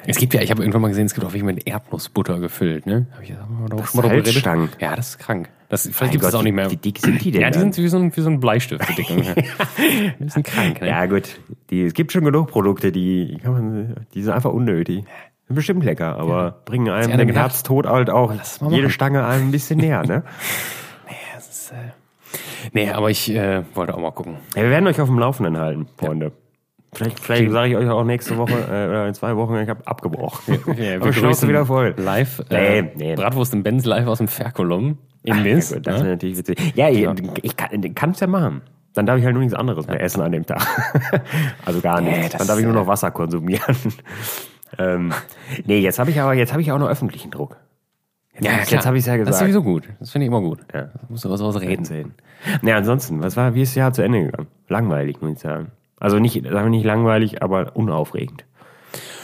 [0.08, 2.88] Es gibt ja, ich habe irgendwann mal gesehen, es gibt auch welche mit Erdnussbutter gefüllt,
[2.88, 3.06] ne?
[3.14, 4.78] Hab ich das haben wir doch schon mal drüber geredet?
[4.80, 5.50] Ja, das ist krank.
[5.70, 6.72] Das, vielleicht Mein gibt es das auch nicht mehr.
[6.72, 7.42] Wie dick sind die denn?
[7.42, 9.04] ja, die sind wie so ein, wie so ein Bleistift, die.
[10.20, 10.88] Die sind krank, ne?
[10.88, 11.40] Ja, gut.
[11.70, 15.06] Die, es gibt schon genug Produkte, die, kann man, die sind einfach unnötig.
[15.48, 17.30] Sind bestimmt lecker, aber bringen einem den?
[17.30, 18.92] Herztod halt auch Lass es mal jede machen.
[18.94, 20.24] Stange einem ein bisschen näher, ne?
[21.36, 21.76] Das ist, äh,
[22.74, 24.38] nee, aber ich äh, wollte auch mal gucken.
[24.56, 26.32] Ja, wir werden euch auf dem Laufenden halten, Freunde.
[26.94, 29.88] Vielleicht, vielleicht sage ich euch auch nächste Woche äh, oder in zwei Wochen, ich habe
[29.88, 30.60] abgebrochen.
[30.78, 31.94] Ja, Aber Schnauze wieder voll.
[31.98, 33.16] Live, äh, Nee, nee.
[33.16, 34.98] Bratwurst im Benz live aus dem Ferkulum.
[35.24, 35.74] In Ja, Mist.
[35.74, 36.10] gut, das ist ne?
[36.10, 36.74] natürlich witzig.
[36.76, 37.08] Ja, ich,
[37.44, 37.56] ich
[37.96, 38.62] kann es ja machen.
[38.94, 40.68] Dann darf ich halt nur nichts anderes mehr essen an dem Tag.
[41.66, 42.30] also gar nichts.
[42.32, 43.76] das Dann darf ich nur noch Wasser konsumieren.
[44.78, 45.14] ähm,
[45.66, 47.56] nee, jetzt habe ich aber, jetzt habe ich auch noch öffentlichen Druck.
[48.42, 48.86] Jetzt, Ja, jetzt klar.
[48.86, 49.42] habe ich es ja Das ist gesagt.
[49.54, 49.84] sowieso gut.
[50.00, 50.60] Das finde ich immer gut.
[50.74, 50.82] Ja.
[50.84, 51.86] Da musst du was aus reden.
[51.86, 52.14] sehen.
[52.62, 54.48] Nee, ansonsten, was war, wie ist das Jahr zu Ende gegangen?
[54.68, 55.72] Langweilig, muss ich sagen.
[56.00, 58.46] Also nicht, sagen wir nicht langweilig, aber unaufregend.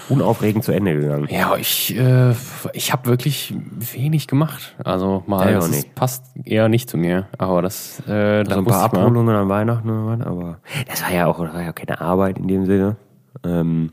[0.10, 1.27] Unaufregend zu Ende gegangen.
[1.30, 2.34] Ja, ich, äh,
[2.71, 3.53] ich habe wirklich
[3.93, 4.75] wenig gemacht.
[4.86, 7.25] Also mal, Ja, das passt eher nicht zu mir.
[7.38, 8.84] Aber das, äh, da So ein muss paar.
[8.86, 12.47] Abholungen an Weihnachten oder was, aber das war ja auch war ja keine Arbeit in
[12.47, 12.95] dem Sinne.
[13.43, 13.91] Ähm,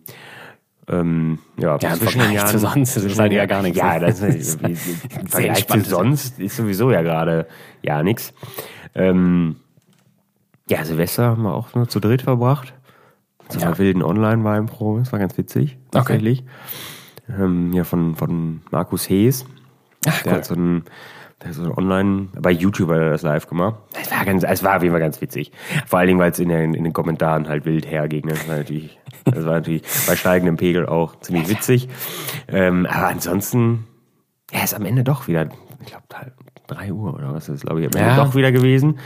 [0.88, 4.20] ähm, ja, Ja, zwischen den Vergleich zu sonst ist halt ja gar nichts, Ja, das
[4.20, 4.61] ist,
[5.29, 7.47] Vergleich zu sonst ist sowieso ja gerade
[7.83, 8.33] ja nichts.
[8.94, 9.57] Ähm,
[10.68, 12.75] ja, Silvester haben wir auch nur zu dritt verbracht.
[13.49, 13.79] Zu einer Ja.
[13.79, 16.44] wilden Online-Weinprobe, das war ganz witzig, tatsächlich.
[17.29, 19.44] Ähm, ja, von, von Markus Hees.
[20.07, 20.38] Ach, Der cool.
[20.38, 20.85] hat so ein,
[21.42, 23.77] der hat so ein Online, bei YouTube hat er das live gemacht.
[24.01, 25.53] Es war ganz, es war auf jeden Fall ganz witzig.
[25.87, 28.25] Vor allen Dingen, weil es in, den- in den Kommentaren halt wild herging.
[28.27, 28.33] ne?
[28.33, 31.88] Das war natürlich, das war natürlich bei steigendem Pegel auch ziemlich witzig.
[32.48, 33.87] Ähm, aber ansonsten,
[34.52, 35.48] ja, ist am Ende doch wieder,
[35.80, 36.34] ich glaube, halb
[36.66, 38.24] drei Uhr oder was ist, glaube ich, am Ende Ja.
[38.24, 38.98] doch wieder gewesen.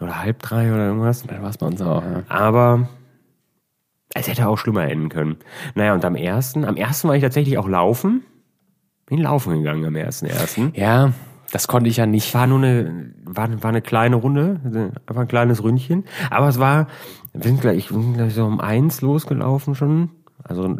[0.00, 1.24] Oder halb drei oder irgendwas.
[1.24, 2.02] Da war es bei uns auch.
[2.02, 2.22] Ja.
[2.28, 2.88] Aber
[4.14, 5.36] es hätte auch schlimmer enden können.
[5.74, 8.22] Naja, und am ersten, am ersten war ich tatsächlich auch laufen.
[9.06, 10.72] Bin laufen gegangen am ersten ersten.
[10.74, 11.12] ja,
[11.50, 12.34] das konnte ich ja nicht.
[12.34, 16.04] War nur eine, war, war eine kleine Runde, also einfach ein kleines Ründchen.
[16.30, 16.88] Aber es war,
[17.32, 20.10] wir sind gleich, ich bin gleich so um eins losgelaufen schon.
[20.44, 20.76] Also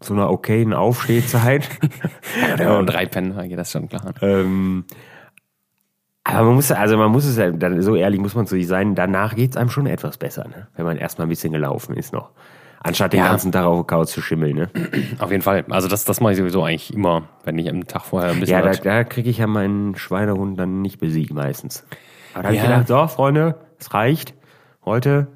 [0.00, 1.68] zu einer okayen Aufstehzeit.
[2.58, 4.14] Ja, und drei Penner, geht das schon klar.
[4.22, 4.84] ähm,
[6.24, 7.50] aber man muss, also man muss es ja,
[7.82, 10.68] so ehrlich muss man zu sich sein, danach geht's einem schon etwas besser, ne?
[10.76, 12.30] wenn man erstmal ein bisschen gelaufen ist noch.
[12.82, 13.28] Anstatt den Ja.
[13.28, 14.56] ganzen Tag auf der Couch zu schimmeln.
[14.56, 14.70] Ne?
[15.18, 15.64] Auf jeden Fall.
[15.68, 18.56] Also das, das mache ich sowieso eigentlich immer, wenn ich am Tag vorher ein bisschen
[18.56, 21.84] Ja, da, da kriege ich ja meinen Schweinehund dann nicht besiegt meistens.
[22.32, 22.62] Aber da habe Ja.
[22.62, 24.32] ich gedacht, so, Freunde, es reicht.
[24.84, 25.26] Heute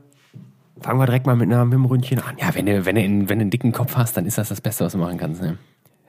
[0.81, 2.37] fangen wir direkt mal mit, einer, mit dem Ründchen an.
[2.39, 4.49] Ja, wenn du, wenn, du in, wenn du einen dicken Kopf hast, dann ist das
[4.49, 5.43] das Beste, was du machen kannst.
[5.43, 5.59] Ne?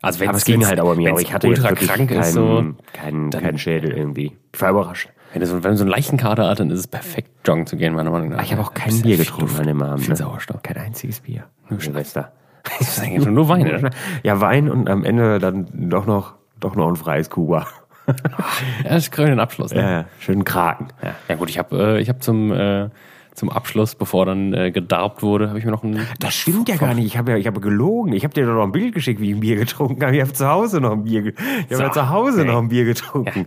[0.02, 1.20] Also wenn Aber es ging halt aber mir auch.
[1.20, 4.38] Ich hatte jetzt ultra wirklich krank keinen, ist, so, keinen, keinen Schädel irgendwie.
[4.54, 5.10] Ich war überrascht.
[5.34, 7.66] wenn du so, wenn du so einen leichten Kater hast, dann ist es perfekt, joggen
[7.66, 8.44] zu gehen, meiner Meinung nach.
[8.44, 10.02] Ich habe auch kein Bier getrunken an dem Abend.
[10.02, 10.16] Viel Ne?
[10.16, 10.62] Sauerstoff.
[10.62, 11.46] Kein einziges Bier.
[11.70, 12.32] Nur Silvester.
[12.80, 13.92] Das ist eigentlich nur Wein, ne?
[14.24, 17.68] Ja, Wein und am Ende dann doch noch, doch noch ein freies Kuba.
[18.08, 18.14] Ja,
[18.84, 19.72] das ist krönen Abschluss.
[19.72, 19.82] Ne?
[19.82, 20.88] Ja, schönen Kraken.
[21.02, 21.14] Ja.
[21.28, 22.90] ja gut, ich habe äh, ich hab zum, äh,
[23.36, 26.00] zum Abschluss, bevor dann äh, gedarbt wurde, habe ich mir noch ein...
[26.20, 27.06] Das stimmt ja gar nicht.
[27.06, 28.14] Ich habe ja, ich habe gelogen.
[28.14, 30.16] Ich habe dir doch noch ein Bild geschickt, wie ich ein Bier getrunken habe.
[30.16, 32.52] Ich habe zu Hause noch ein Bier, ich habe So, ja zu Hause okay.
[32.52, 33.46] noch ein Bier getrunken.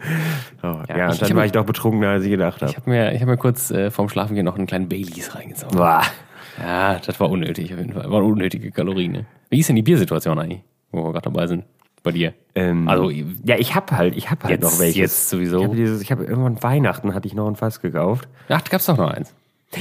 [0.63, 2.61] Ja, ja, Ja, und ich- dann ich war hab- ich doch betrunkener, als ich gedacht
[2.63, 2.71] habe.
[2.71, 5.77] Ich habe mir, ich hab mir kurz äh, vorm Schlafengehen noch einen kleinen Baileys reingezogen.
[5.77, 6.03] Boah.
[6.61, 8.11] Ja, das war unnötig auf jeden Fall.
[8.11, 9.13] Waren unnötige Kalorien.
[9.13, 9.27] Ne?
[9.49, 11.65] Wie ist denn die Biersituation eigentlich, wo wir gerade dabei sind?
[12.03, 12.33] Bei dir?
[12.55, 14.97] Ähm, also, ja, ich habe halt, ich habe halt Jetzt- noch welches.
[14.97, 15.73] jetzt sowieso.
[15.75, 18.29] Ich habe habe irgendwann Weihnachten hatte ich noch ein Fass gekauft.
[18.49, 19.35] ach, da gab's doch noch eins.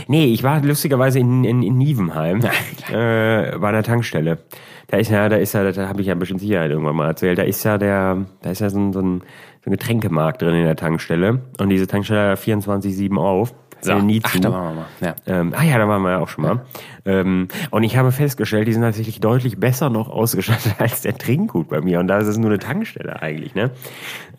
[0.07, 2.39] Nee, ich war lustigerweise in, in, in Nievenheim
[2.91, 4.39] äh, bei einer Tankstelle.
[4.87, 7.37] Da ist ja, da ist ja, da habe ich ja bestimmt Sicherheit irgendwann mal erzählt.
[7.37, 9.21] Da ist ja der, da ist ja so ein, so ein,
[9.63, 11.41] so ein Getränkemarkt drin in der Tankstelle.
[11.59, 13.53] Und diese Tankstelle hat 24-7 auf.
[13.85, 14.39] Äh, nie ach, zu.
[14.39, 14.87] da waren wir mal.
[15.01, 15.15] Ja.
[15.27, 16.65] Ähm, ah ja, da waren wir ja auch schon mal.
[17.05, 21.69] Ähm, und ich habe festgestellt, die sind tatsächlich deutlich besser noch ausgestattet als der Trinkgut
[21.69, 21.99] bei mir.
[21.99, 23.71] Und da ist es nur eine Tankstelle eigentlich, ne?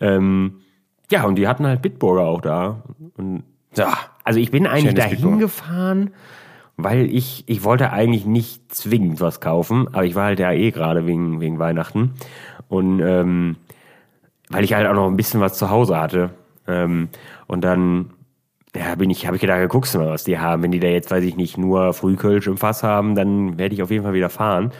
[0.01, 0.61] Ähm,
[1.11, 2.83] ja, und die hatten halt Bitburger auch da.
[3.17, 3.43] Und
[3.75, 3.97] Ja.
[4.23, 6.11] also ich bin eigentlich dahin gefahren,
[6.77, 10.71] weil ich, ich wollte eigentlich nicht zwingend was kaufen, aber ich war halt ja eh
[10.71, 12.13] gerade wegen, wegen Weihnachten.
[12.67, 13.57] Und ähm,
[14.49, 16.31] weil ich halt auch noch ein bisschen was zu Hause hatte.
[16.67, 17.09] Ähm,
[17.47, 18.11] und dann
[18.75, 20.61] ja, bin ich, habe ich gedacht, guckst du mal, was die haben.
[20.61, 23.81] Wenn die da jetzt, weiß ich nicht, nur Frühkölsch im Fass haben, dann werde ich
[23.81, 24.71] auf jeden Fall wieder fahren.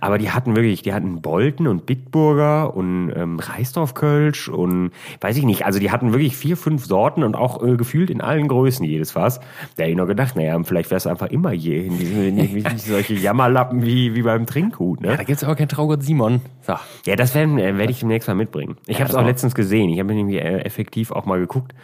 [0.00, 5.44] Aber die hatten wirklich, die hatten Bolten und Bitburger und ähm, Reisdorfkölsch und weiß ich
[5.44, 5.66] nicht.
[5.66, 9.10] Also die hatten wirklich vier, fünf Sorten und auch äh, gefühlt in allen Größen jedes
[9.10, 9.40] Fass.
[9.76, 12.34] Da hätte ich noch gedacht, naja, vielleicht wär's einfach immer hier hin.
[12.34, 15.18] Nicht, nicht solche Jammerlappen wie, wie beim Trinkhut, ne?
[15.18, 16.40] Da gibt's aber kein Traugott Simon.
[16.62, 16.76] So.
[17.04, 18.78] Ja, das äh, werde ich demnächst mal mitbringen.
[18.86, 19.26] Ich habe es auch auch.
[19.26, 19.90] letztens gesehen.
[19.90, 21.74] Ich habe nämlich äh, effektiv auch mal geguckt.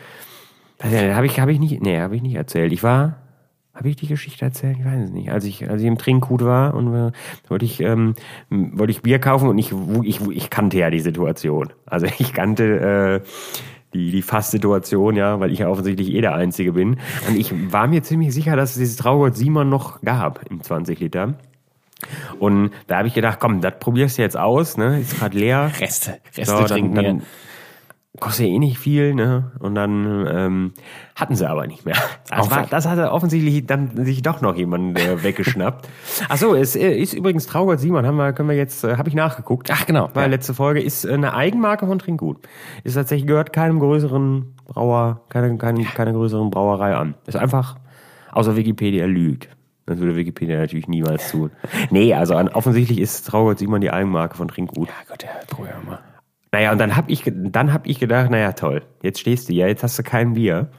[0.82, 2.72] Ja, Habe ich, habe ich nicht, nee, habe ich nicht erzählt.
[2.72, 3.16] Ich war,
[3.74, 4.76] habe ich die Geschichte erzählt?
[4.78, 5.30] Ich weiß es nicht.
[5.30, 7.12] Als ich, als ich im Trinkhut war und äh,
[7.48, 8.14] wollte ich, ähm,
[8.50, 11.72] wollte ich Bier kaufen und ich, ich, ich kannte ja die Situation.
[11.86, 13.28] Also ich kannte äh,
[13.94, 16.98] die, die Fasssituation, ja, weil ich ja offensichtlich eh der Einzige bin.
[17.28, 21.00] Und ich war mir ziemlich sicher, dass es dieses Traugott Simon noch gab im 20
[21.00, 21.34] Liter.
[22.38, 25.00] Und da habe ich gedacht, komm, das probierst du jetzt aus, ne?
[25.00, 25.70] Ist gerade leer.
[25.80, 27.22] Reste, Reste So, dann, trinken dann.
[28.20, 29.50] Kostet ja eh nicht viel, ne?
[29.58, 30.72] Und dann ähm,
[31.16, 31.96] hatten sie aber nicht mehr.
[32.28, 35.88] Das, war, das hatte offensichtlich dann sich doch noch jemand äh, weggeschnappt.
[36.28, 39.08] Ach so, es äh, ist übrigens Traugott Simon, haben wir, können wir jetzt, äh, habe
[39.08, 39.70] ich nachgeguckt.
[39.72, 40.28] Ach, genau, War ja.
[40.28, 42.38] letzte Folge, ist äh, eine Eigenmarke von Trinkgut.
[42.84, 47.14] Ist tatsächlich gehört keinem größeren Brauer, keine, keine, keine größeren Brauerei an.
[47.26, 47.76] Ist einfach,
[48.32, 49.48] außer Wikipedia lügt.
[49.86, 51.50] Das würde Wikipedia natürlich niemals tun.
[51.90, 54.88] Nee, also an, offensichtlich ist Traugott Simon die Eigenmarke von Trinkgut.
[54.88, 55.98] Ja Gott, ja, probier mal.
[56.52, 59.66] Naja, und dann hab ich, dann hab ich gedacht, naja, toll, jetzt stehst du ja,
[59.66, 60.70] jetzt hast du kein Bier.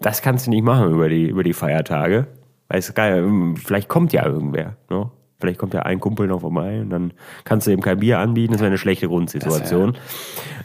[0.00, 2.28] Das kannst du nicht machen über die, über die Feiertage.
[2.68, 5.10] Weißt du, geil, ähm, vielleicht kommt ja irgendwer, ne?
[5.38, 7.12] Vielleicht kommt ja ein Kumpel noch vorbei und dann
[7.44, 9.96] kannst du ihm kein Bier anbieten, das wäre eine schlechte Grundsituation.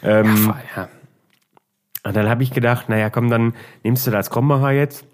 [0.02, 0.88] Ähm, Voll, ja.
[2.06, 5.06] und dann habe ich gedacht, naja, komm, dann nimmst du das Krombacher jetzt.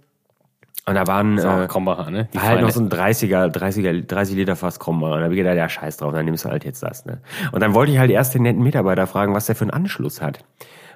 [0.88, 2.30] Und da waren äh, Krombacher, ne?
[2.34, 5.15] Die war halt noch so ein 30er, 30er, 30 Liter Fass Krombacher.
[5.15, 7.06] Und da habe ich gedacht, ja, scheiß drauf, dann nimmst du halt jetzt das.
[7.06, 7.19] Ne?
[7.52, 10.21] Und dann wollte ich halt erst den netten Mitarbeiter fragen, was der für einen Anschluss
[10.21, 10.45] hat.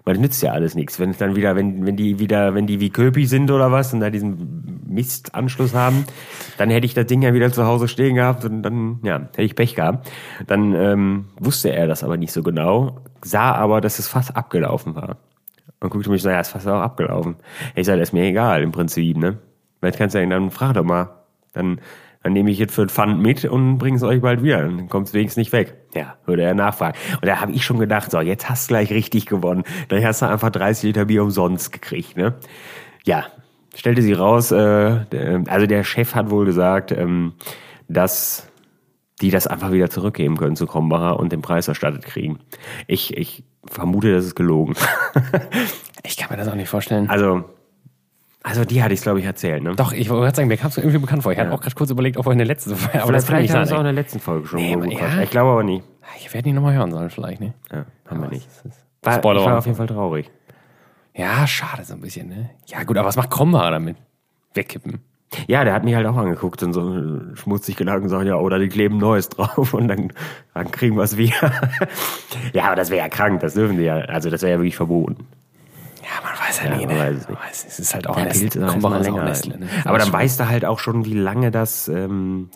[0.06, 0.98] Weil das nützt ja alles nichts.
[0.98, 3.94] Wenn es dann wieder, wenn, wenn die wieder, wenn die wie Köpi sind oder was
[3.94, 6.06] und da diesen Mistanschluss haben,
[6.58, 9.44] dann hätte ich das Ding ja wieder zu Hause stehen gehabt und dann, ja, hätte
[9.44, 10.10] ich Pech gehabt.
[10.48, 14.96] Dann ähm, wusste er das aber nicht so genau, sah aber, dass das Fass abgelaufen
[14.96, 15.18] war.
[15.82, 17.36] Und guckte mich so, ja, Fass ist auch abgelaufen.
[17.76, 19.38] Ich sage, das ist mir egal im Prinzip, ne?
[19.82, 21.10] Weil kannst du ja, dann frag doch mal.
[21.54, 21.82] Dann,
[22.24, 24.62] dann nehme ich jetzt für den Pfand mit und bringe es euch bald wieder.
[24.62, 25.76] Dann kommt es wenigstens nicht weg.
[25.94, 26.98] Ja, würde er nachfragen.
[27.16, 29.64] Und da habe ich schon gedacht, so, jetzt hast du gleich richtig gewonnen.
[29.90, 32.36] Dann hast du einfach 30 Liter Bier umsonst gekriegt, ne?
[33.04, 33.26] Ja,
[33.76, 35.00] stellte sie raus, äh,
[35.48, 37.34] also der Chef hat wohl gesagt, ähm,
[37.88, 38.48] dass
[39.22, 42.40] die das einfach wieder zurückgeben können zu Krombacher und den Preis erstattet kriegen.
[42.88, 44.76] Ich, ich vermute, das ist gelogen.
[46.04, 47.10] Ich kann mir das auch nicht vorstellen.
[47.12, 47.46] Also,
[48.44, 49.76] also die hatte ich, glaube ich, erzählt, ne?
[49.76, 51.32] Doch, ich wollte gerade sagen, mir kam es irgendwie bekannt vor.
[51.32, 53.36] Ich hatte auch gerade kurz überlegt, ob wir in der letzten Folge, aber das kann
[53.38, 55.22] vielleicht haben wir es auch in der letzten Folge schon Nee, ja.
[55.22, 55.84] Ich glaube aber nicht.
[56.18, 57.54] Ich werde ihn nochmal hören sollen, vielleicht, ne?
[57.72, 58.48] Ja, haben wir nicht.
[58.48, 59.46] das ist- War, ich Spoiler.
[59.46, 60.30] war auf jeden Fall traurig.
[61.14, 62.50] Ja, schade so ein bisschen, ne?
[62.68, 63.98] Ja, gut, aber was macht Krombacher damit?
[64.54, 65.00] Wegkippen.
[65.48, 68.36] Ja, der hat mich halt auch angeguckt und so äh, schmutzig gedacht und sagt, ja,
[68.36, 70.12] oder die kleben Neues drauf und dann,
[70.54, 71.52] dann kriegen wir es wieder.
[72.54, 74.76] ja, aber das wäre ja krank, das dürfen die ja, also das wäre ja wirklich
[74.76, 75.28] verboten.
[76.14, 77.02] Ja, man weiß ja, Ja, nie, man ne?
[77.02, 77.30] weiß es nicht.
[77.40, 78.42] Man weiß, es ist halt auch Der Nestle.
[78.50, 79.24] Pilz ist auch länger.
[79.24, 79.68] Nestle, ne?
[79.86, 82.50] Aber dann weißt du halt auch schon, wie lange das, ähm,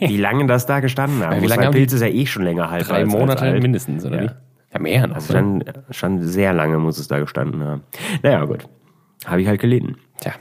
[0.00, 1.42] wie lange das da gestanden hat.
[1.42, 2.88] wie lange haben Pilz ist ja eh schon länger halt.
[2.88, 3.62] Drei Monate alt.
[3.62, 4.22] mindestens, oder Ja.
[4.22, 4.34] nicht?
[4.72, 5.14] Ja, mehr noch.
[5.16, 5.84] Also oder?
[5.90, 7.82] schon, sehr lange muss es da gestanden haben.
[8.22, 8.68] Naja, gut.
[9.26, 9.96] Habe ich halt gelitten.
[10.20, 10.32] Tja.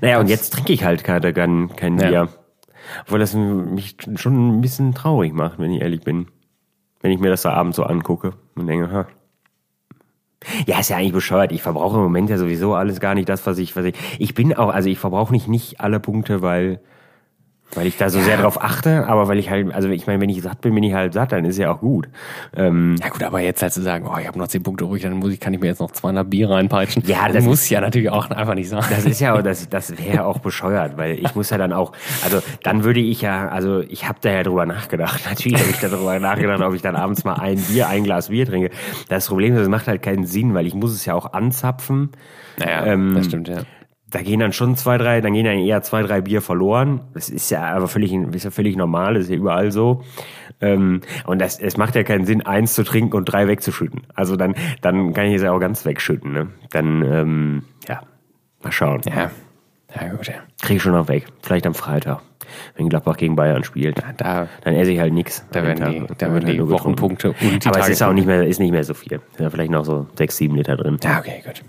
[0.00, 2.08] Naja, und jetzt trinke ich halt kein, kein, kein Ja.
[2.08, 2.28] Bier.
[3.04, 6.26] Obwohl das mich schon ein bisschen traurig macht, wenn ich ehrlich bin.
[7.02, 9.06] Wenn ich mir das da abends so angucke und denke, ha.
[10.66, 11.52] Ja, ist ja eigentlich bescheuert.
[11.52, 13.94] Ich verbrauche im Moment ja sowieso alles gar nicht das, was ich, was ich.
[14.18, 16.80] Ich bin auch, also ich verbrauche nicht nicht alle Punkte, weil,
[17.74, 20.28] weil ich da so sehr drauf achte, aber weil ich halt, also ich meine, wenn
[20.28, 22.08] ich satt bin, bin ich halt satt, dann ist ja auch gut.
[22.56, 25.02] Ähm, Ja gut, aber jetzt halt zu sagen, oh, ich habe noch 10 Punkte übrig,
[25.02, 27.04] dann muss ich, kann ich mir jetzt noch 200 Bier reinpeitschen.
[27.06, 28.82] Ja, das das muss ja natürlich auch einfach nicht sein.
[28.90, 31.92] Das ist ja, auch- das, das wäre auch bescheuert, weil ich muss ja dann auch,
[32.24, 35.20] also dann würde ich ja, also ich habe da ja drüber nachgedacht.
[35.28, 38.28] Natürlich habe ich da drüber nachgedacht, ob ich dann abends mal ein Bier, ein Glas
[38.30, 38.70] Bier trinke.
[39.08, 42.10] Das Problem ist, das macht halt keinen Sinn, weil ich muss es ja auch anzapfen.
[42.58, 43.58] naja, ähm, das stimmt, ja.
[44.10, 47.00] Da gehen dann schon zwei, drei, dann gehen dann eher zwei, drei Bier verloren.
[47.14, 50.02] Das ist ja aber völlig, ist ja völlig normal, das ist ja überall so.
[50.60, 54.02] Ähm, und das, es macht ja keinen Sinn, eins zu trinken und drei wegzuschütten.
[54.14, 56.32] Also dann, dann kann ich es ja auch ganz wegschütten.
[56.32, 56.48] Ne?
[56.70, 58.00] Dann, ähm, ja,
[58.62, 59.00] mal schauen.
[59.06, 59.30] Ja.
[59.94, 60.34] Ja, gut, ja.
[60.62, 61.26] Krieg ich schon noch weg.
[61.42, 62.20] Vielleicht am Freitag,
[62.76, 64.00] wenn Gladbach gegen Bayern spielt.
[64.18, 65.44] Da, Dann esse ich halt nichts.
[65.50, 66.70] da werden die, da werden die getrunken.
[66.72, 69.20] Wochenpunkte und die Aber es ist auch nicht mehr, ist nicht mehr so viel.
[69.38, 70.96] Ja vielleicht noch so sechs, sieben Liter drin.
[71.02, 71.62] Ja, okay, gut.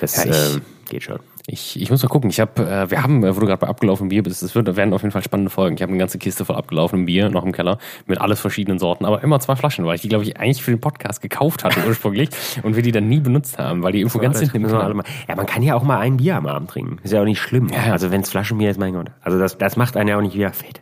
[0.00, 1.18] Das Ja, ich- ähm, geht schon.
[1.46, 2.30] Ich, ich muss mal gucken.
[2.30, 4.76] Ich habe, äh, wir haben, äh, wo du gerade bei abgelaufenem Bier bist, es wird,
[4.76, 5.76] werden auf jeden Fall spannende Folgen.
[5.76, 9.04] Ich habe eine ganze Kiste voll abgelaufenem Bier noch im Keller mit alles verschiedenen Sorten,
[9.04, 11.80] aber immer zwei Flaschen, weil ich die, glaube ich, eigentlich für den Podcast gekauft hatte
[11.86, 12.30] ursprünglich
[12.62, 15.04] und wir die dann nie benutzt haben, weil die irgendwo ganz hinten im Keller.
[15.28, 16.98] Ja, man kann ja auch mal ein Bier am Abend trinken.
[17.02, 17.68] Ist ja auch nicht schlimm.
[17.68, 17.92] Ja.
[17.92, 19.10] Also wenn es Flaschenbier ist, mein Gott.
[19.20, 20.80] Also das, das macht einen ja auch nicht wieder fett.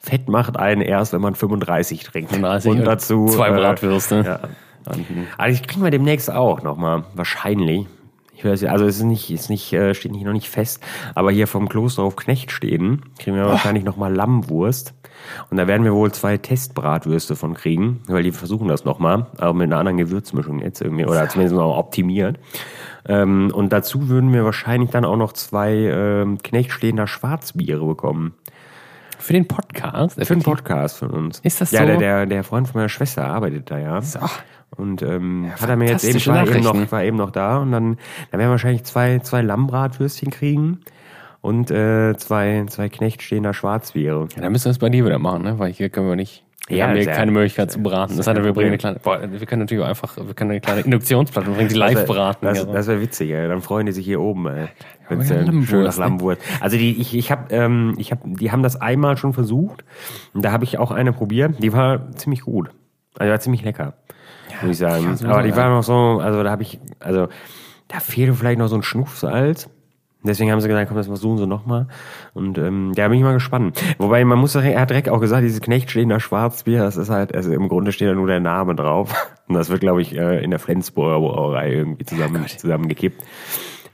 [0.00, 2.30] Fett macht einen erst, wenn man 35 trinkt.
[2.30, 4.24] 35 und dazu zwei äh, Bratwürste.
[4.26, 4.40] Ja.
[5.38, 7.86] Also ich kriegen wir demnächst auch nochmal, wahrscheinlich.
[8.40, 10.82] Ich weiß, ja, also es ist nicht, ist nicht, äh, steht nicht, noch nicht fest,
[11.14, 14.94] aber hier vom Kloster auf Knechtsteden kriegen wir wahrscheinlich nochmal Lammwurst.
[15.50, 19.52] Und da werden wir wohl zwei Testbratwürste von kriegen, weil die versuchen das nochmal, aber
[19.52, 22.38] mit einer anderen Gewürzmischung jetzt irgendwie, oder zumindest noch optimiert.
[23.06, 28.32] Ähm, und dazu würden wir wahrscheinlich dann auch noch zwei ähm, Knechtstedender Schwarzbiere bekommen.
[29.18, 30.18] Für den Podcast?
[30.24, 31.40] Für einen Podcast von uns.
[31.40, 31.86] Ist das ja, so?
[31.86, 34.00] der, der, der Freund von meiner Schwester arbeitet da ja.
[34.18, 34.42] Ach,
[34.76, 37.72] Und ähm, hat er mir jetzt eben, war eben, noch, war eben noch da und
[37.72, 37.96] dann,
[38.30, 40.80] dann werden wir wahrscheinlich zwei, zwei Lammbratwürstchen kriegen
[41.40, 44.28] und äh, zwei, zwei Knechtstehender Schwarzbiere.
[44.34, 45.58] ja, dann müssen wir es bei dir wieder machen, ne?
[45.58, 46.44] Weil hier können wir nicht.
[46.68, 48.16] Wir Ja, haben hier sehr- keine Möglichkeit zu braten.
[48.16, 50.82] Das heißt, wir bringen eine kleine, boah, wir können natürlich einfach, wir können eine kleine
[50.82, 52.46] Induktionsplatte und bringen die live braten.
[52.46, 52.72] Das, Ja, so.
[52.72, 53.48] das wäre witzig, ey.
[53.48, 54.68] dann freuen die sich hier oben, ey.
[55.08, 56.04] Wenn's ja dann Lammwurst, schön nach ne?
[56.04, 56.42] Lammwurst.
[56.60, 59.82] Also die, ich, ich habe, ähm, ich hab, die haben das einmal schon versucht
[60.32, 61.60] und da habe ich auch eine probiert.
[61.60, 62.68] Die war ziemlich gut,
[63.14, 63.94] also die war ziemlich lecker,
[64.62, 65.16] muss ich sagen.
[65.16, 65.62] so Aber die sagen.
[65.62, 67.28] war noch so, also da habe ich, also
[67.88, 69.68] da fehlte vielleicht noch so ein Schnupfsalz.
[70.22, 71.86] Deswegen haben sie gesagt, komm, das versuchen sie nochmal.
[72.34, 73.82] Und ähm, da bin ich mal gespannt.
[73.96, 77.08] Wobei, man muss, er hat direkt auch gesagt, dieses Knecht steht da Schwarzbier, das ist
[77.08, 79.14] halt, also im Grunde steht da nur der Name drauf.
[79.48, 83.22] Und das wird, glaube ich, äh, in der Flensburger Brauerei irgendwie zusammen, zusammengekippt.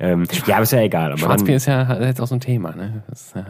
[0.00, 1.10] Ähm, ja, aber ist ja egal.
[1.12, 3.04] Aber Schwarzbier ist ja jetzt auch so ein Thema, ne?
[3.08, 3.42] Das, äh,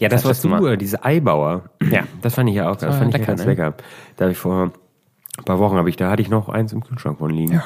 [0.00, 0.72] ja, das, Das was du, Mal.
[0.72, 2.02] äh, diese Eibauer, Ja.
[2.20, 3.50] das fand ich ja auch, das, war fand ich lecker, ja ganz ne?
[3.52, 3.74] lecker.
[4.16, 4.72] Da habe ich vor
[5.38, 7.60] ein paar Wochen, habe ich, da hatte ich noch eins im Kühlschrank von liegen.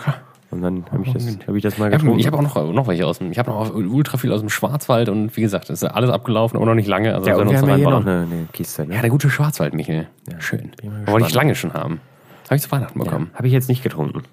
[0.51, 2.27] Und dann habe ich das, habe ich das mal Ich habe getrunken.
[2.27, 5.09] hab auch noch, noch welche aus dem, ich habe noch ultra viel aus dem Schwarzwald
[5.09, 7.15] und wie gesagt, ist alles abgelaufen, aber noch nicht lange.
[7.15, 8.87] Also ja, und sollen wir haben ja hier noch eine, eine Kiste.
[8.87, 8.95] Ne?
[8.97, 10.09] Ja, der gute Schwarzwald, Michel.
[10.41, 10.73] Schön.
[10.77, 12.01] bin mal Wollte ich lange schon haben.
[12.45, 13.31] Habe ich zu Weihnachten bekommen.
[13.35, 14.25] Habe ich jetzt nicht getrunken.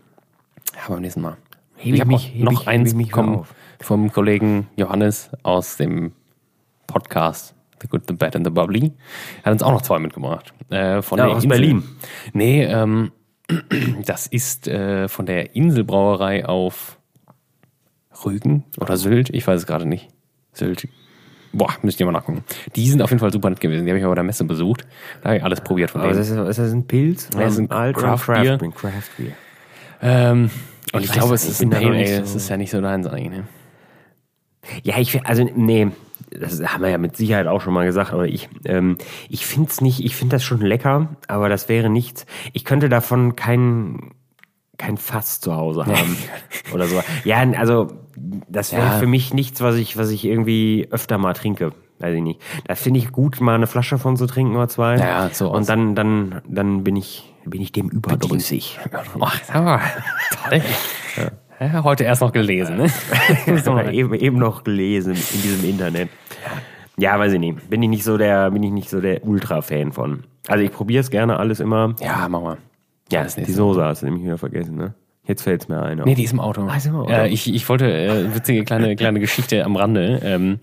[0.75, 1.37] Ja, beim nächsten Mal.
[1.77, 3.45] Heb ich habe mich- heb noch ich- eins bekommen
[3.79, 6.11] vom Kollegen Johannes aus dem
[6.87, 8.91] Podcast The Good, The Bad and The Bubbly.
[9.41, 10.53] Er hat uns auch noch zwei mitgebracht.
[10.69, 11.57] Äh, von Ja, der aus Insel.
[11.57, 11.83] Berlin.
[12.33, 13.11] Nee, ähm,
[14.05, 16.97] das ist äh, von der Inselbrauerei auf
[18.25, 19.29] Rügen oder Sylt.
[19.31, 20.09] Ich weiß es gerade nicht.
[20.53, 20.87] Sylt.
[21.51, 22.43] Boah, müsst ihr mal nachgucken.
[22.75, 23.85] Die sind auf jeden Fall super nett gewesen.
[23.85, 24.85] Die habe ich aber bei der Messe besucht.
[25.21, 26.21] Da habe ich alles probiert von Aber denen.
[26.21, 27.29] ist das, ist das ein Pilz?
[27.33, 28.57] Ja, das ist ein Alt oder Craft Beer.
[28.57, 29.31] Craft Craft Beer.
[30.01, 30.51] Ähm,
[30.93, 32.03] und ich, weiß glaube, es ist Ich ein Pale Ale.
[32.03, 33.29] Es ist ja nicht so deins eigentlich.
[33.29, 33.47] Ne?
[34.83, 35.87] Ja, ich also nee,
[36.31, 38.97] das haben wir ja mit Sicherheit auch schon mal gesagt, aber ich ähm,
[39.29, 42.25] ich find's nicht, ich find das schon lecker, aber das wäre nichts.
[42.53, 44.11] Ich könnte davon kein
[44.77, 46.15] kein Fass zu Hause haben
[46.73, 47.01] oder so.
[47.25, 47.87] Ja, also
[48.49, 48.91] das wäre Ja.
[48.99, 51.71] für mich nichts, was ich was ich irgendwie öfter mal trinke.
[52.01, 52.39] Weiß ich nicht.
[52.65, 54.95] Da finde ich gut, mal eine Flasche von zu trinken oder zwei.
[54.95, 58.79] Ja, so Und dann, dann, dann bin ich, bin ich dem überdrüssig.
[59.19, 60.61] Ach, toll.
[61.17, 62.77] Ja, heute erst noch gelesen.
[62.77, 62.87] Ne?
[63.91, 66.09] Eben, eben noch gelesen in diesem Internet.
[66.97, 67.69] Ja, weiß ich nicht.
[67.69, 70.23] Bin ich nicht so der, bin ich nicht so der Ultra-Fan von.
[70.47, 71.95] Also ich probiere es gerne alles immer.
[72.01, 72.57] Ja, mach mal.
[73.11, 74.93] Ja, das die nächste Soße hast du nämlich wieder vergessen, ne?
[75.25, 76.01] Jetzt fällt's mir ein.
[76.05, 76.67] Nee, die ist im Auto.
[76.67, 77.11] ist im Auto.
[77.11, 80.19] Äh, ich, ich wollte, äh, witzige kleine, kleine Geschichte am Rande.
[80.23, 80.59] Ähm,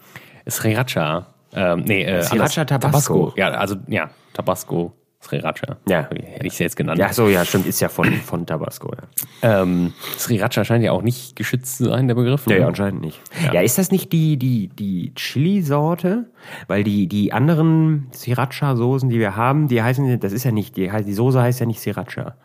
[0.48, 1.26] Sriracha.
[1.54, 2.80] Ähm, nee, äh, Sriracha anders.
[2.80, 3.32] Tabasco.
[3.36, 5.76] Ja, also, ja, Tabasco, Sriracha.
[5.88, 6.08] Ja.
[6.10, 6.98] Hätte ich es jetzt genannt.
[6.98, 9.62] ja, so, ja, stimmt, ist ja von, von Tabasco, ja.
[9.62, 12.46] Ähm, Sriracha scheint ja auch nicht geschützt zu sein, der Begriff.
[12.46, 12.60] Ja, ne?
[12.60, 13.20] ja, anscheinend nicht.
[13.52, 13.60] Ja.
[13.60, 16.26] ist das nicht die, die, die Chili-Sorte?
[16.68, 20.90] Weil die, die anderen Sriracha-Soßen, die wir haben, die heißen, das ist ja nicht, die,
[21.04, 22.36] die Soße heißt ja nicht Sriracha.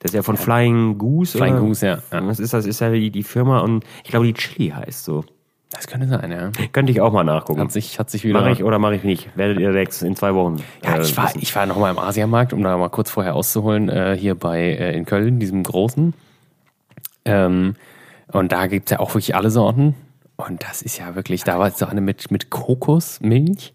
[0.00, 1.38] Das ist ja von Flying Goose.
[1.38, 1.62] Flying oder?
[1.62, 1.98] Goose, ja.
[2.12, 2.26] Ja.
[2.26, 2.66] Was ist das?
[2.66, 5.24] Ist ja die, die Firma und ich glaube, die Chili heißt so.
[5.70, 6.50] Das könnte sein, ja.
[6.72, 7.60] Könnte ich auch mal nachgucken.
[7.60, 8.40] Hat sich, hat sich wieder.
[8.40, 9.36] Mache ich oder mache ich nicht?
[9.36, 10.62] Werdet ihr Rex in zwei Wochen.
[10.84, 11.40] Ja, äh, ich war, wissen.
[11.42, 14.96] ich war nochmal im Asiamarkt, um da mal kurz vorher auszuholen, äh, hier bei äh,
[14.96, 16.14] in Köln, diesem großen.
[17.24, 17.74] Ähm,
[18.32, 19.94] und da gibt's ja auch wirklich alle Sorten.
[20.36, 23.72] Und das ist ja wirklich, da war jetzt so eine mit, mit Kokosmilch.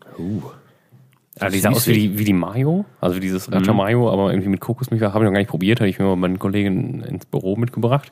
[1.40, 4.32] Also die sah aus wie die, wie die Mayo, also wie dieses Racha Mayo, aber
[4.32, 7.02] irgendwie mit Kokosmilch habe ich noch gar nicht probiert, habe ich mir mal meinen Kollegen
[7.04, 8.12] ins Büro mitgebracht.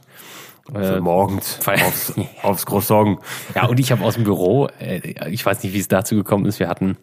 [0.73, 3.19] Also morgens weil- aufs, aufs Croissant.
[3.55, 6.45] Ja, und ich habe aus dem Büro, äh, ich weiß nicht, wie es dazu gekommen
[6.45, 6.97] ist, wir hatten,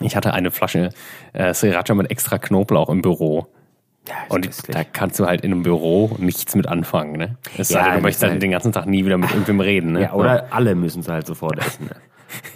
[0.00, 0.90] ich hatte eine Flasche
[1.32, 3.46] äh, Sriracha mit extra Knoblauch im Büro.
[4.06, 4.76] ist Und köstlich.
[4.76, 7.36] da kannst du halt in einem Büro nichts mit anfangen, ne?
[7.56, 9.60] Es sei Ja, denn, du möchtest halt halt- den ganzen Tag nie wieder mit irgendwem
[9.60, 10.02] reden, ne?
[10.02, 11.86] Ja, oder alle müssen es halt sofort essen.
[11.86, 11.96] Ne?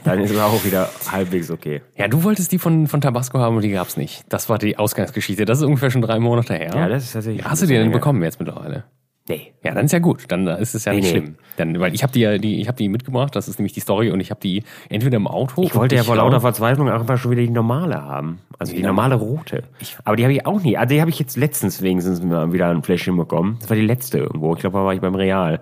[0.05, 1.81] Dann ist es auch wieder halbwegs okay.
[1.97, 4.23] Ja, du wolltest die von, von Tabasco haben und die gab's nicht.
[4.29, 5.47] Das war die Ausgangsgeschichte.
[5.47, 6.73] Das ist ungefähr schon drei Monate her.
[6.75, 7.43] Ja, das ist tatsächlich.
[7.45, 8.85] Hast du die denn bekommen jetzt mittlerweile?
[9.29, 9.53] Nee.
[9.63, 10.25] Ja, dann ist ja gut.
[10.29, 11.11] Dann ist es ja nicht nee.
[11.11, 11.35] schlimm.
[11.57, 13.37] Dann, weil ich habe die ja, die, ich habe die mitgebracht.
[13.37, 15.63] Das ist nämlich die Story und ich habe die entweder im Auto.
[15.63, 18.41] Ich wollte ja vor lauter Verzweiflung einfach schon wieder die normale haben.
[18.59, 19.63] Also die normale rote.
[20.05, 20.77] Aber die habe ich auch nie.
[20.77, 23.59] Also die habe ich jetzt letztens wenigstens wieder ein Fläschchen bekommen.
[23.61, 24.55] Das war die letzte irgendwo.
[24.55, 25.61] Ich glaube, da war ich beim Real.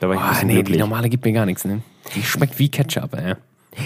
[0.00, 0.80] Da war ich ein Ah, bisschen nee, die glücklich.
[0.80, 1.82] normale gibt mir gar nichts, ne?
[2.14, 3.34] Die schmeckt wie Ketchup, ey.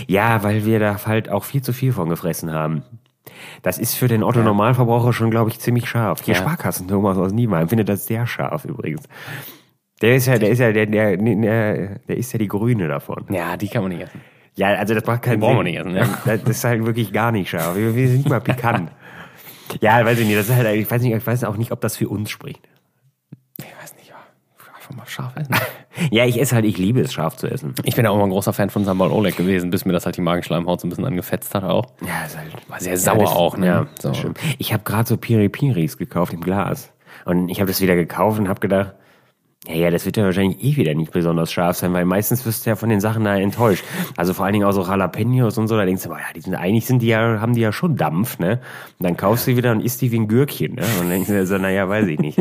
[0.07, 2.83] Ja, weil wir da halt auch viel zu viel von gefressen haben.
[3.63, 6.23] Das ist für den Otto-Normalverbraucher schon, glaube ich, ziemlich scharf.
[6.25, 6.41] Hier Ja.
[6.41, 9.03] Sparkassen Thomas aus Niemeyer findet das sehr scharf übrigens.
[10.01, 13.25] Der ist ja, der ist ja, der, der, der, der ist ja die Grüne davon.
[13.31, 14.21] Ja, die kann man nicht essen.
[14.55, 15.75] Ja, also das macht keinen Die brauchen Sinn.
[15.75, 16.37] wir nicht essen, ja.
[16.37, 17.77] Das ist halt wirklich gar nicht scharf.
[17.77, 18.91] Wir, wir sind nicht mal pikant.
[19.81, 20.39] ja, weiß ich nicht.
[20.39, 22.61] Das ist halt, ich weiß nicht, ich weiß auch nicht, ob das für uns spricht.
[23.59, 24.13] Ich weiß nicht.
[24.75, 25.55] Einfach mal scharf essen.
[26.11, 27.75] Ja, ich esse halt, ich liebe es, scharf zu essen.
[27.85, 30.05] Ich bin ja auch mal ein großer Fan von Sambal Oleg gewesen, bis mir das
[30.07, 31.87] halt die Magenschleimhaut so ein bisschen angefetzt hat auch.
[32.01, 33.67] Ja, ist halt, War sehr sauer das- auch, ne?
[33.67, 34.13] Ja, So.
[34.59, 36.91] Ich habe gerade so Piri Piris gekauft im Glas.
[37.25, 38.93] Und ich habe das wieder gekauft und habe gedacht,
[39.69, 42.67] ja, ja, das wird ja wahrscheinlich eh wieder nicht besonders scharf sein, weil meistens wirst
[42.67, 43.85] du ja von den Sachen da enttäuscht.
[44.17, 46.41] Also vor allen Dingen auch so Jalapenos und so, da denkst du, boah, ja, die
[46.41, 48.61] sind, eigentlich sind die ja, haben die ja schon Dampf, ne?
[48.99, 50.83] Und dann kaufst du die wieder und isst die wie ein Gürkchen, ne?
[50.83, 52.41] Und dann denkst du dir so, naja, weiß ich nicht.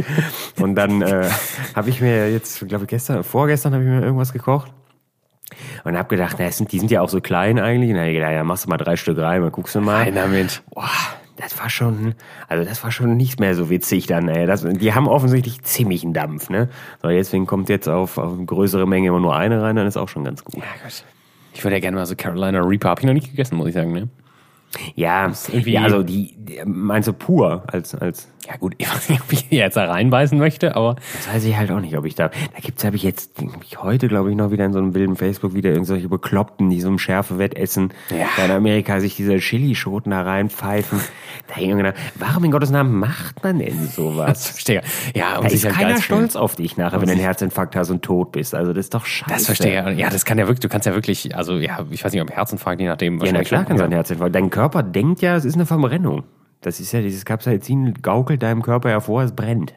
[0.59, 1.29] Und dann äh,
[1.75, 4.71] habe ich mir jetzt, glaube ich, gestern, vorgestern habe ich mir irgendwas gekocht.
[5.83, 7.91] Und hab gedacht, na, sind, die sind ja auch so klein eigentlich.
[7.91, 9.81] Und dann hab ich gedacht, ja, machst du mal drei Stück rein, mal guckst du
[9.81, 10.05] mal.
[10.05, 10.63] Nein, damit.
[10.73, 10.89] Boah,
[11.41, 12.13] das war schon,
[12.47, 14.45] also das war schon nicht mehr so witzig dann, ey.
[14.45, 16.69] Das, die haben offensichtlich ziemlichen Dampf, ne?
[17.01, 19.97] So, deswegen kommt jetzt auf, auf eine größere Menge immer nur eine rein, dann ist
[19.97, 20.55] auch schon ganz gut.
[20.55, 21.03] Ja, gut.
[21.53, 23.73] Ich würde ja gerne mal so Carolina Reaper, habe ich noch nicht gegessen, muss ich
[23.73, 24.07] sagen, ne?
[24.95, 29.09] Ja, irgendwie- ja also die, die, meinst du pur als, als, Ja gut, ich weiß
[29.09, 32.05] nicht, ob ich jetzt da reinbeißen möchte, aber das weiß ich halt auch nicht, ob
[32.05, 34.73] ich da, da gibt's, habe ich jetzt, hab ich heute glaube ich noch wieder in
[34.73, 38.27] so einem wilden Facebook wieder irgendwelche Bekloppten, die so ein schärfe Wettessen, Ja.
[38.37, 40.99] da in Amerika sich diese Chilischoten da reinpfeifen.
[41.47, 44.47] Da gedacht, warum in Gottes Namen macht man denn sowas?
[44.51, 44.81] verstehe.
[45.13, 47.89] Ja, um Da ist halt keiner stolz auf dich nachher, wenn du einen Herzinfarkt hast
[47.89, 48.55] und tot bist.
[48.55, 49.31] Also das ist doch scheiße.
[49.33, 49.99] Das verstehe ich.
[49.99, 52.31] Ja, das kann ja wirklich, du kannst ja wirklich, also ja, ich weiß nicht, ob
[52.31, 53.19] Herzinfarkt, je nachdem.
[53.23, 54.33] Ja, na klar kann sein Herzinfarkt.
[54.35, 56.23] Dein Körper denkt ja, es ist eine Verbrennung.
[56.61, 59.73] Das ist ja dieses Capsaicin gaukelt deinem Körper hervor, es brennt.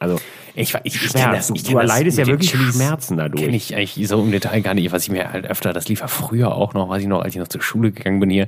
[0.00, 0.16] Also
[0.54, 1.12] Ich, ich, ich Schmerz.
[1.14, 3.42] kenn das, ich du das erleidest ja wirklich Chilis Schmerzen dadurch.
[3.42, 4.92] Kenne ich eigentlich so im Detail gar nicht.
[4.92, 7.34] Was ich mir halt öfter, das lief ja früher auch noch, weiß ich noch, als
[7.34, 8.46] ich noch zur Schule gegangen bin hier,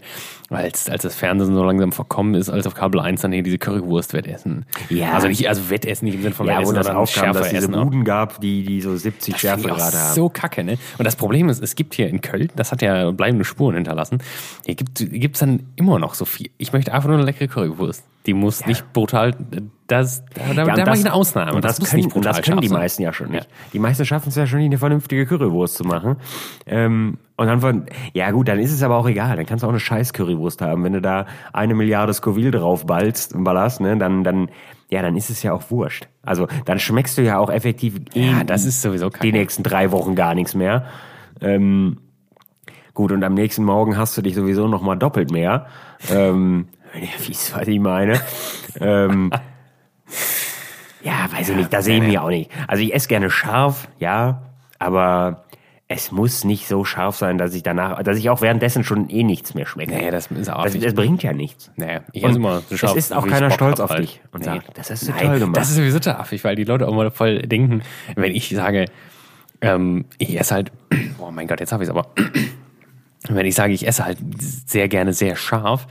[0.50, 3.58] als, als das Fernsehen so langsam verkommen ist, als auf Kabel 1 dann hier diese
[3.58, 4.66] Currywurst-Wettessen.
[4.90, 5.12] Ja.
[5.12, 7.48] Also nicht, also Wettessen nicht im Sinne von ja, wo Wettessen, das sondern aufkam, dass
[7.50, 7.72] schärfer diese.
[7.72, 10.14] Buden gab, die, die so 70 Das finde ich auch Schärfegrade haben.
[10.14, 10.78] so kacke, ne?
[10.98, 14.18] Und das Problem ist, es gibt hier in Köln, das hat ja bleibende Spuren hinterlassen,
[14.64, 16.50] hier gibt es dann immer noch so viel.
[16.58, 18.04] Ich möchte einfach nur eine leckere Currywurst.
[18.26, 19.34] Die muss nicht brutal,
[19.86, 21.52] das, da, da, Ja, da mache das- ich eine Ausnahme.
[21.54, 23.48] Und das, muss können, und das können die meisten ja schon nicht.
[23.72, 26.16] Die meisten schaffen es ja schon nicht, eine vernünftige Currywurst zu machen.
[26.66, 29.36] Ähm, und dann von, ja gut, dann ist es aber auch egal.
[29.36, 30.82] Dann kannst du auch eine scheiß Currywurst haben.
[30.84, 34.48] Wenn du da eine Milliarde Scoville drauf ballst, ballerst, ne, dann, dann,
[34.90, 36.08] ja, dann ist es ja auch wurscht.
[36.22, 39.92] Also, dann schmeckst du ja auch effektiv eh Ja, das ist sowieso die nächsten drei
[39.92, 40.86] Wochen gar nichts mehr.
[41.40, 41.98] Ähm,
[42.94, 45.66] gut, und am nächsten Morgen hast du dich sowieso noch mal doppelt mehr.
[46.10, 46.68] Ähm,
[47.54, 48.20] was ich meine.
[48.80, 49.30] ähm,
[51.02, 52.50] ja, weiß ich nicht, da sehen wir auch nicht.
[52.68, 54.42] Also ich esse gerne scharf, ja,
[54.78, 55.44] aber
[55.88, 59.22] es muss nicht so scharf sein, dass ich danach, dass ich auch währenddessen schon eh
[59.22, 59.94] nichts mehr schmecke.
[59.94, 61.70] Nee, das ist auch das, das bringt ja nichts.
[61.76, 64.02] Nee, ich esse immer so es scharf, ist auch ich keiner Bock stolz auf halt.
[64.02, 64.46] dich und Nee.
[64.46, 65.56] sagt, das hast du Nein, toll gemacht.
[65.56, 67.82] Das ist sowieso affig, weil die Leute auch mal voll denken,
[68.16, 68.86] wenn ich sage,
[69.60, 70.72] ähm, ich esse halt,
[71.18, 72.08] oh mein Gott, jetzt habe ich es aber.
[73.28, 75.88] Wenn ich sage, ich esse halt sehr gerne sehr scharf,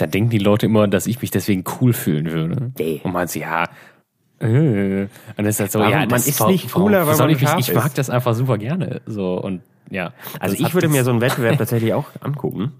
[0.00, 2.72] dann denken die Leute immer, dass ich mich deswegen cool fühlen würde.
[2.78, 3.00] Nee.
[3.02, 3.64] Und man so, ja,
[4.40, 5.02] äh.
[5.02, 5.92] Und das ist halt so, Warum?
[5.92, 9.02] ja, Man ist nicht cooler, weil man ich mich, Ich mag das einfach super gerne.
[9.06, 10.12] So und ja.
[10.38, 12.72] Also ich würde mir so einen Wettbewerb tatsächlich auch angucken.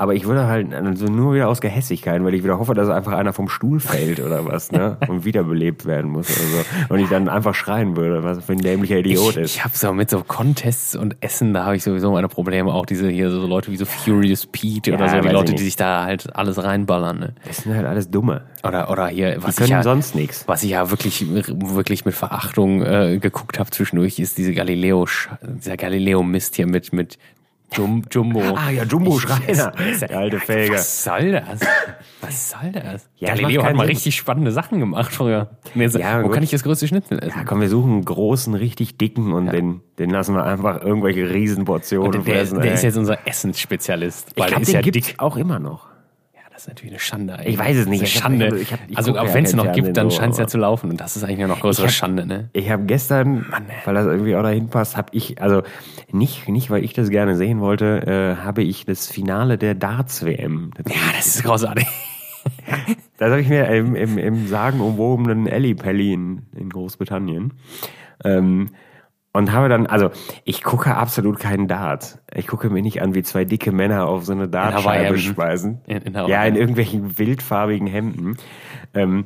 [0.00, 3.14] Aber ich würde halt also nur wieder aus Gehässigkeit, weil ich wieder hoffe, dass einfach
[3.14, 4.96] einer vom Stuhl fällt oder was, ne?
[5.08, 6.94] Und wiederbelebt werden muss oder so.
[6.94, 9.56] Und ich dann einfach schreien würde, was für ein dämlicher Idiot ich, ist.
[9.56, 12.72] Ich habe so mit so Contests und Essen, da habe ich sowieso meine Probleme.
[12.72, 15.54] Auch diese hier so Leute wie so Furious Pete oder Ja, so, die ich Leute,
[15.54, 17.18] die sich da halt alles reinballern.
[17.18, 17.34] Ne?
[17.44, 18.42] Das sind halt alles Dumme.
[18.62, 20.44] Oder oder hier, was Die ich können ja, sonst nichts.
[20.46, 25.06] was ich ja wirklich wirklich mit Verachtung äh, geguckt habe zwischendurch, ist diese Galileo,
[25.42, 27.18] dieser Galileo Mist hier mit mit
[27.74, 28.40] Jum, Jumbo.
[28.56, 29.72] Ah ja, Jumbo Ich- Schreiner.
[29.78, 30.74] ich- Der alte Felge.
[30.74, 31.60] Was soll das?
[32.22, 33.08] Was soll das?
[33.16, 33.94] Ja, Galileo hat mal Sinn.
[33.94, 35.50] richtig spannende Sachen gemacht früher.
[35.74, 36.34] Mir so, Ja, wo gut.
[36.34, 37.38] kann ich das größte Schnitzel essen?
[37.38, 41.28] Ja, komm, wir suchen einen großen, richtig dicken und den, den lassen wir einfach irgendwelche
[41.30, 42.58] Riesenportionen Und der, fressen.
[42.60, 42.74] der ey.
[42.74, 44.28] ist jetzt unser Essensspezialist.
[44.30, 45.14] ich Weil glaube, der ist den ja dick.
[45.18, 45.88] auch immer noch.
[46.58, 47.34] Das ist natürlich eine Schande.
[47.34, 47.54] Eigentlich.
[47.54, 48.00] Ich weiß es nicht.
[48.00, 48.58] Eine Schande.
[48.58, 50.58] ich hab- ich also auch wenn es noch gibt, dann so, scheint es ja zu
[50.58, 50.90] laufen.
[50.90, 52.26] Und das ist eigentlich eine noch größere hab- Schande.
[52.26, 52.50] Ne?
[52.52, 53.46] Ich habe gestern,
[53.84, 55.62] weil das irgendwie auch dahin passt, habe ich, also
[56.10, 60.72] nicht, nicht weil ich das gerne sehen wollte, äh, habe ich das Finale der Darts-WM.
[60.88, 61.86] Ja, das ist großartig.
[63.18, 67.52] Das habe ich mir im, im, im sagenumwobenen Ellipelli in, in Großbritannien.
[68.24, 68.70] Ähm,
[69.38, 70.10] und habe dann, also
[70.44, 72.18] ich gucke absolut keinen Dart.
[72.34, 75.18] Ich gucke mir nicht an, wie zwei dicke Männer auf so eine Dartscheibe Hawaii-Hemden.
[75.22, 75.80] speisen.
[75.86, 78.36] In- in ja, in irgendwelchen wildfarbigen Hemden.
[78.94, 79.24] Ähm,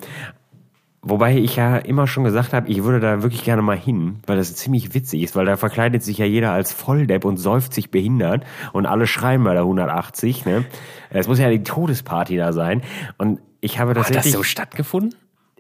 [1.00, 4.36] wobei ich ja immer schon gesagt habe, ich würde da wirklich gerne mal hin, weil
[4.36, 7.90] das ziemlich witzig ist, weil da verkleidet sich ja jeder als Volldepp und säuft sich
[7.90, 10.44] behindert und alle schreien bei der 180.
[10.44, 10.64] Ne?
[11.10, 12.82] Es muss ja die Todesparty da sein.
[13.18, 14.34] Und ich habe Hat das tatsächlich...
[14.34, 15.14] so stattgefunden?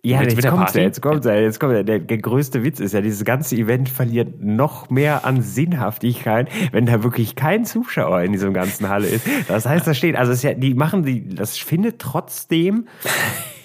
[0.04, 0.78] Ja, jetzt kommt's Party?
[0.78, 1.84] ja, jetzt kommt's ja, jetzt kommt ja.
[1.84, 6.86] Der, der größte Witz ist ja, dieses ganze Event verliert noch mehr an Sinnhaftigkeit, wenn
[6.86, 9.24] da wirklich kein Zuschauer in diesem ganzen Halle ist.
[9.46, 12.88] Das heißt, da steht, also es ist ja, die machen die, das findet trotzdem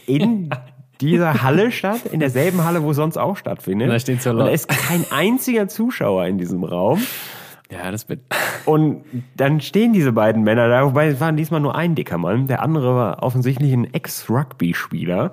[0.05, 0.51] in
[1.01, 3.89] dieser Halle statt, in derselben Halle, wo sonst auch stattfindet.
[3.89, 7.01] Da steht so Und da ist kein einziger Zuschauer in diesem Raum.
[7.71, 8.21] Ja, das wird.
[8.65, 9.03] Und
[9.35, 12.45] dann stehen diese beiden Männer da, wobei es waren diesmal nur ein dicker Mann.
[12.45, 15.31] Der andere war offensichtlich ein Ex-Rugby-Spieler.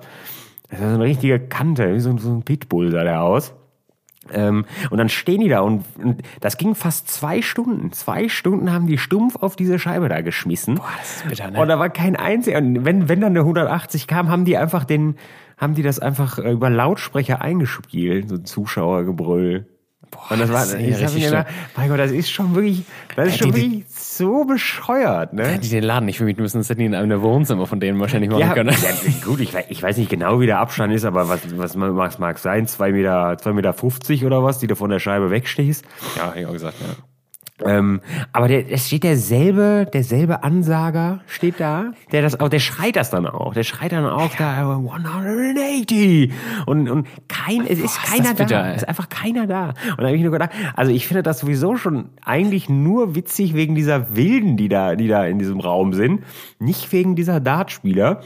[0.69, 3.53] Das war so eine richtige Kante, wie so, ein- so ein Pitbull sah der aus.
[4.33, 7.91] Ähm, und dann stehen die da und, und das ging fast zwei Stunden.
[7.91, 10.75] Zwei Stunden haben die stumpf auf diese Scheibe da geschmissen.
[10.75, 11.59] Boah, das ist bitter, ne?
[11.59, 12.57] Und da war kein einziger.
[12.57, 15.15] Und wenn, wenn dann eine 180 kam, haben die einfach den,
[15.57, 19.67] haben die das einfach äh, über Lautsprecher eingespielt, so ein Zuschauergebrüll.
[20.11, 22.55] Boah, Und das war, das ist ich hab richtig gedacht, mein Gott, das ist schon
[22.55, 22.83] wirklich,
[23.15, 25.45] das ist Hätte schon die- wirklich so bescheuert, ne?
[25.47, 27.99] Hätte ich den Laden nicht vermieten müssen, das hätten die in einem Wohnzimmer von denen
[27.99, 28.69] wahrscheinlich machen Ja, können.
[28.69, 31.75] ja, gut, ich, weiß- ich weiß nicht genau, wie der Abstand ist, aber was, was
[31.75, 34.99] mag es mag sein, zwei Meter, zwei Meter 50 oder was, die du von der
[34.99, 35.85] Scheibe wegstehst.
[36.17, 36.87] Ja, hab ich auch gesagt, ja.
[37.63, 38.01] Ähm,
[38.33, 43.11] aber der, es steht derselbe, derselbe Ansager steht da, der das auch, der schreit das
[43.11, 46.33] dann auch, der schreit dann auch da 180
[46.65, 48.71] und und kein, es ist Boah, ist keiner das bitter, da, ey.
[48.71, 49.69] es ist einfach keiner da.
[49.69, 53.53] Und da habe ich nur gedacht, also ich finde das sowieso schon eigentlich nur witzig
[53.53, 56.23] wegen dieser Wilden, die da, die da in diesem Raum sind,
[56.59, 58.21] nicht wegen dieser Dartspieler.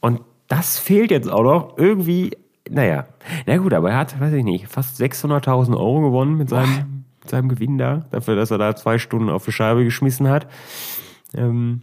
[0.00, 2.36] Und das fehlt jetzt auch noch irgendwie.
[2.68, 3.06] Naja,
[3.46, 7.30] na gut, aber er hat, weiß ich nicht, fast 600.000 Euro gewonnen mit seinem, mit
[7.30, 10.46] seinem Gewinn da, dafür, dass er da zwei Stunden auf die Scheibe geschmissen hat.
[11.34, 11.82] Ähm,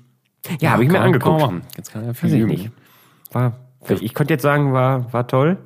[0.60, 1.42] ja, habe ich mir angeguckt.
[1.42, 1.62] kann.
[1.76, 2.50] Jetzt kann er viel üben.
[2.50, 2.72] nicht.
[3.32, 3.54] War,
[3.90, 5.58] ich konnte jetzt sagen, war, war toll,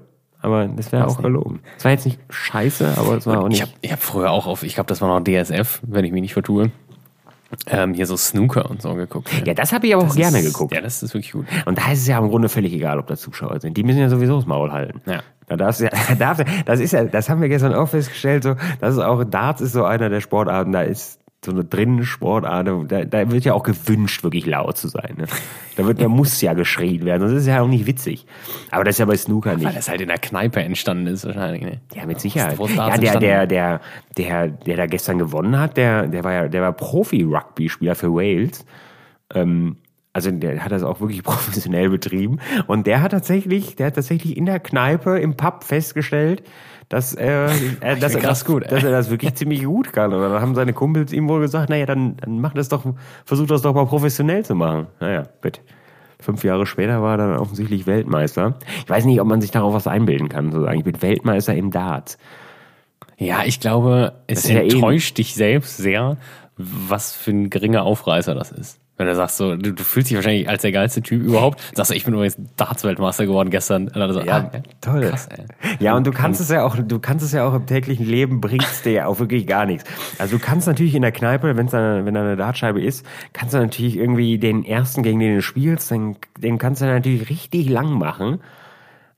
[0.42, 1.60] aber das wäre auch gelogen.
[1.78, 3.64] Es war jetzt nicht scheiße, aber es war auch nicht.
[3.82, 6.22] Ich habe hab früher auch auf, ich glaube, das war noch DSF, wenn ich mich
[6.22, 6.72] nicht vertue,
[7.68, 9.30] ähm, hier so Snooker und so geguckt.
[9.46, 10.74] ja, das habe ich aber auch Das gerne ist, geguckt.
[10.74, 11.46] Ja, das ist wirklich gut.
[11.66, 13.78] Und da ist es ja im Grunde völlig egal, ob da Zuschauer sind.
[13.78, 15.02] Die müssen ja sowieso das Maul halten.
[15.06, 15.22] Ja.
[15.48, 17.88] Da darfst du ja, da darfst, du- das ist ja, das haben wir gestern auch
[17.90, 21.64] festgestellt, so, das ist auch, Darts ist so einer der Sportarten, da ist so eine
[21.64, 25.16] drinnen Sportart, da, da wird ja auch gewünscht, wirklich laut zu sein.
[25.18, 25.26] Ne?
[25.76, 28.28] Da wird, da muss ja geschrien werden, das ist ja auch nicht witzig.
[28.70, 29.78] Aber das ist ja bei Snooker Weil nicht.
[29.78, 31.64] das halt in der Kneipe entstanden ist wahrscheinlich.
[31.64, 31.82] Ne?
[31.96, 32.60] Ja, mit Sicherheit.
[32.60, 33.82] Ja, der, der, der,
[34.18, 38.64] der, der da gestern gewonnen hat, der, der war ja, der war Profi-Rugby-Spieler für Wales.
[39.34, 39.78] Ähm,
[40.14, 42.40] also der hat das auch wirklich professionell betrieben.
[42.68, 46.44] Und der hat tatsächlich, der hat tatsächlich in der Kneipe im Pub festgestellt,
[46.92, 47.48] dass, äh,
[47.80, 50.14] er, dass, er das, gut, dass er das wirklich ziemlich gut kann.
[50.14, 52.84] Und dann haben seine Kumpels ihm wohl gesagt, naja, dann, dann mach das doch,
[53.24, 54.88] versuch das doch mal professionell zu machen.
[55.00, 55.62] Naja, bitte.
[56.20, 58.56] Fünf Jahre später war er dann offensichtlich Weltmeister.
[58.84, 60.78] Ich weiß nicht, ob man sich darauf was einbilden kann, so sagen.
[60.78, 62.18] Ich bin Weltmeister im Darts.
[63.18, 66.18] Ja, ich glaube, es ja eh- enttäuscht dich selbst sehr,
[66.58, 68.81] was für ein geringer Aufreißer das ist.
[69.02, 71.90] Wenn du sagst so, du, du fühlst dich wahrscheinlich als der geilste Typ überhaupt, sagst
[71.90, 73.88] du, ich bin übrigens Darts-Weltmeister geworden gestern.
[73.88, 75.10] Dann so, ah, toll.
[75.10, 75.28] Krass.
[75.80, 78.42] Ja, und du kannst es ja auch, du kannst es ja auch im täglichen Leben
[78.42, 79.86] bringst dir ja auch wirklich gar nichts.
[80.20, 83.56] Also du kannst natürlich in der Kneipe, wenn's eine, wenn da eine Dartscheibe ist, kannst
[83.56, 87.70] du natürlich irgendwie den ersten, gegen den du spielst, den, den kannst du natürlich richtig
[87.70, 88.40] lang machen.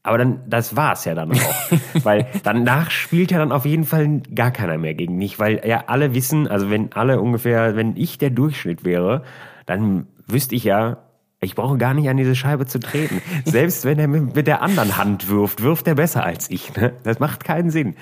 [0.02, 1.72] Aber dann, das war's ja dann auch.
[2.04, 5.86] weil danach spielt ja dann auf jeden Fall gar keiner mehr gegen mich, weil ja
[5.88, 9.24] alle wissen, also wenn alle ungefähr, wenn ich der Durchschnitt wäre,
[9.66, 10.98] dann wüsste ich ja,
[11.42, 13.22] ich brauche gar nicht an diese Scheibe zu treten.
[13.46, 16.76] Selbst wenn er mit, der anderen Hand wirft, wirft er besser als ich.
[16.76, 16.94] Ne?
[17.04, 17.96] Das macht keinen Sinn.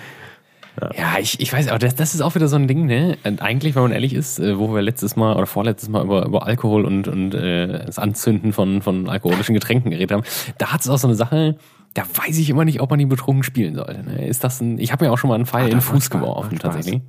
[0.97, 3.17] Ja, ich, ich weiß, aber das, das ist auch wieder so ein Ding, ne?
[3.25, 6.25] Und eigentlich, wenn man ehrlich ist, äh, wo wir letztes Mal oder vorletztes Mal über,
[6.25, 10.23] über Alkohol und, und äh, das Anzünden von, von alkoholischen Getränken geredet haben,
[10.57, 11.57] da hat es auch so eine Sache,
[11.93, 14.01] da weiß ich immer nicht, ob man die betrunken spielen sollte.
[14.03, 14.25] Ne?
[14.27, 16.57] Ist das ein, ich habe mir auch schon mal einen Pfeil in den Fuß geworfen,
[16.57, 17.01] tatsächlich.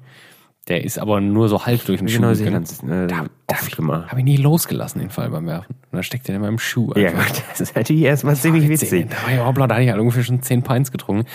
[0.69, 2.21] Der ist aber nur so halb durch den Schuh.
[2.23, 2.63] Gegangen.
[2.63, 3.29] ist äh, Da, habe
[3.67, 5.75] ich, hab ich nie losgelassen, den Fall beim Werfen.
[5.75, 6.93] Und dann steckt der in meinem Schuh.
[6.95, 7.27] Ja, einfach.
[7.27, 9.09] gut, das ist natürlich erstmal ziemlich witzig.
[9.11, 11.27] Da war ja hoppla, da hatte ich halt ungefähr schon 10 Pints getrunken.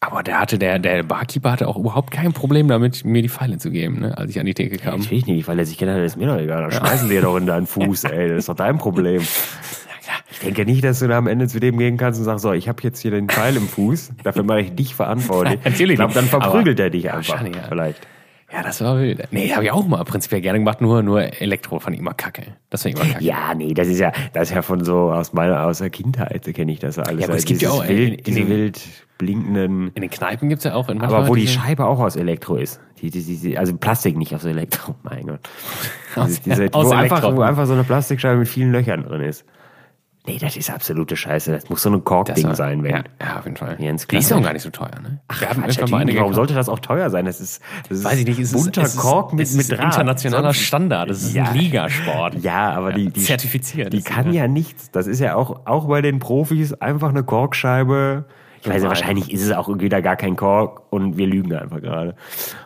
[0.00, 3.58] Aber der hatte, der, der Barkeeper hatte auch überhaupt kein Problem damit, mir die Pfeile
[3.58, 5.00] zu geben, ne, als ich an die Theke kam.
[5.00, 6.62] Natürlich nicht, weil er sich gedacht hat, das ist mir doch egal.
[6.62, 8.28] Dann schmeißen wir doch in deinen Fuß, ey.
[8.28, 9.22] Das ist doch dein Problem.
[10.30, 12.52] Ich denke nicht, dass du da am Ende zu dem gehen kannst und sagst, so,
[12.52, 15.58] ich habe jetzt hier den Pfeil im Fuß, dafür mache ich dich verantwortlich.
[15.64, 17.34] Natürlich Ich glaube, dann verprügelt er dich einfach.
[17.34, 17.62] wahrscheinlich, ja.
[17.68, 18.06] Vielleicht.
[18.52, 19.26] Ja, das war wild.
[19.32, 22.42] Nee, habe ich auch mal prinzipiell gerne gemacht, nur, nur Elektro fand ich immer kacke.
[22.70, 23.24] Das fand ich immer kacke.
[23.24, 26.44] Ja, nee, das ist ja, das ist ja von so aus meiner aus der Kindheit
[26.54, 27.20] kenne ich das alles.
[27.22, 28.80] Ja, aber es Also gibt ja auch, wild, in diese den- wild
[29.18, 29.88] blinkenden.
[29.94, 32.80] In den Kneipen gibt's ja auch in Aber wo die Scheibe auch aus Elektro ist.
[33.00, 35.40] Die, die, die, also Plastik nicht aus Elektro, mein Gott.
[36.16, 39.44] Aus- Diese, aus wo, einfach, wo einfach so eine Plastikscheibe mit vielen Löchern drin ist.
[40.26, 41.52] Nee, das ist absolute Scheiße.
[41.52, 42.90] Das muss so ein Korkding sein, wenn.
[42.90, 43.76] Ja, ja, auf jeden Fall.
[43.78, 45.20] Jens die ist auch gar nicht so teuer, ne?
[45.28, 46.16] Ach, Wir hatten Quatsch, irgendwann mal eine natürlich.
[46.18, 46.34] warum gekauft.
[46.34, 47.24] sollte das auch teuer sein?
[47.26, 49.78] Das ist, das ist Weiß ich nicht, ist, bunter es Kork mit, es ist mit
[49.78, 49.86] Draht.
[49.92, 51.10] internationaler Standard.
[51.10, 51.44] Das ist Ja.
[51.44, 52.34] ein Ligasport.
[52.42, 53.92] Ja, aber die, die zertifiziert.
[53.92, 54.90] Die kann ja nichts.
[54.90, 58.24] Das ist ja auch, auch bei den Profis einfach eine Korkscheibe.
[58.62, 61.80] Ich weiß ja, wahrscheinlich ist es auch wieder gar kein Kork und wir lügen einfach
[61.80, 62.16] gerade.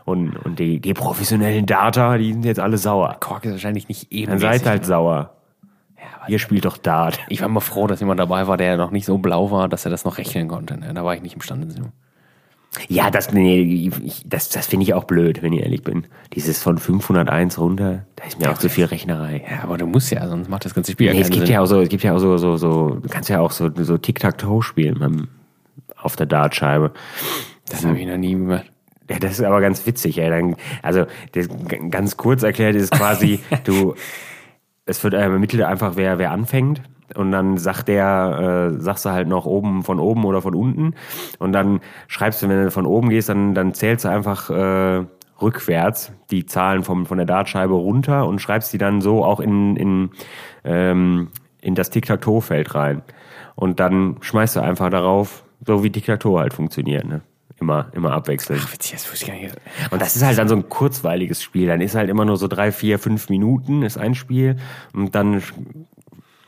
[0.06, 3.16] Und, und die, die professionellen Data, die sind jetzt alle sauer.
[3.20, 4.30] Kork ist wahrscheinlich nicht eben.
[4.30, 5.34] Dann seid halt sauer.
[6.23, 7.18] Ja, Ihr spielt doch Dart.
[7.29, 9.85] ich war mal froh, dass jemand dabei war, der noch nicht so blau war, dass
[9.85, 10.79] er das noch rechnen konnte.
[10.79, 10.93] Ne?
[10.95, 11.83] Da war ich nicht imstande zu.
[12.89, 16.07] Ja, das, nee, ich, das, das finde ich auch blöd, wenn ich ehrlich bin.
[16.35, 19.45] Dieses von 501 runter, da ist mir auch zu viel Rechnerei.
[19.51, 21.47] Ja, aber du musst ja, sonst macht das ganze Spiel ja Nee, es keinen gibt
[21.47, 21.55] Sinn.
[21.55, 23.71] ja auch so, es gibt ja auch so, so, so, du kannst ja auch so,
[23.83, 25.29] so Tic-Tac-Toe spielen beim,
[25.97, 26.93] auf der Dartscheibe.
[27.68, 28.71] das habe ich noch nie gemacht.
[29.11, 30.31] Ja, das ist aber ganz witzig, ey.
[30.31, 31.49] Dann, also, das,
[31.91, 33.97] ganz kurz erklärt ist quasi, du,
[34.87, 36.83] es wird ermittelt einfach, wer, wer anfängt.
[37.14, 40.95] Und dann sagt der, äh, sagst du halt noch oben von oben oder von unten.
[41.39, 45.05] Und dann schreibst du, wenn du von oben gehst, dann, dann zählst du einfach äh,
[45.43, 49.76] rückwärts die Zahlen vom, von der Dartscheibe runter und schreibst die dann so auch in,
[49.76, 50.11] in,
[50.64, 51.28] ähm,
[51.61, 53.03] in das Tic-Tac-Toe-Feld rein.
[53.57, 57.07] Und dann schmeißt du einfach darauf, so wie Tic-Tac-Toe halt funktioniert.
[57.07, 57.22] Ne?
[57.61, 58.62] Immer, immer abwechselnd.
[58.64, 59.54] Ach, witzig, das wusste ich gar nicht.
[59.90, 61.66] Und das ist halt dann so ein kurzweiliges Spiel.
[61.66, 64.56] Dann ist halt immer nur so drei, vier, fünf Minuten ist ein Spiel
[64.94, 65.42] und dann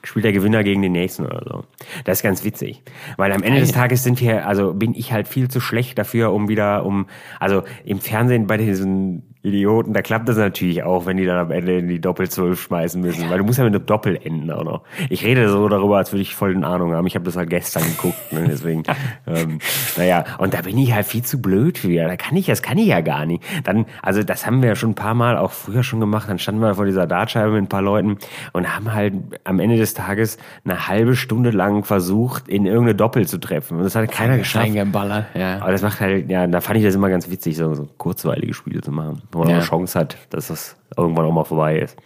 [0.05, 1.65] spielt der Gewinner gegen den nächsten oder so.
[2.05, 2.83] Das ist ganz witzig.
[3.19, 6.33] Weil am Ende des Tages sind wir, also bin ich halt viel zu schlecht dafür,
[6.33, 7.07] um wieder, um,
[7.39, 11.51] also im Fernsehen bei diesen Idioten, da klappt das natürlich auch, wenn die dann am
[11.51, 14.63] Ende in die Doppel-12 schmeißen müssen, weil du musst ja mit einem Doppel enden auch
[14.63, 14.83] noch.
[15.11, 17.07] Ich rede so darüber, als würde ich voll in Ahnung haben.
[17.09, 18.85] Ich habe das halt gestern geguckt, ne, deswegen,
[19.27, 19.59] ähm,
[19.97, 21.93] naja, und da bin ich halt viel zu blöd für.
[21.93, 23.43] Da kann ich, das kann ich ja gar nicht.
[23.65, 26.39] Dann, also das haben wir ja schon ein paar Mal auch früher schon gemacht, dann
[26.39, 28.19] standen wir vor dieser Dartscheibe mit ein paar Leuten
[28.53, 33.27] und haben halt am Ende des Tages eine halbe Stunde lang versucht, in irgendeine Doppel
[33.27, 33.79] zu treffen.
[33.79, 34.67] Und das hat keiner geschafft.
[34.67, 35.61] Eingeballert, ja.
[35.61, 38.55] Aber das macht halt, ja, da fand ich das immer ganz witzig, so, so kurzweilige
[38.55, 39.23] Spiele zu machen.
[39.33, 39.57] Wo man Ja.
[39.57, 41.97] eine Chance hat, dass das irgendwann auch mal vorbei ist.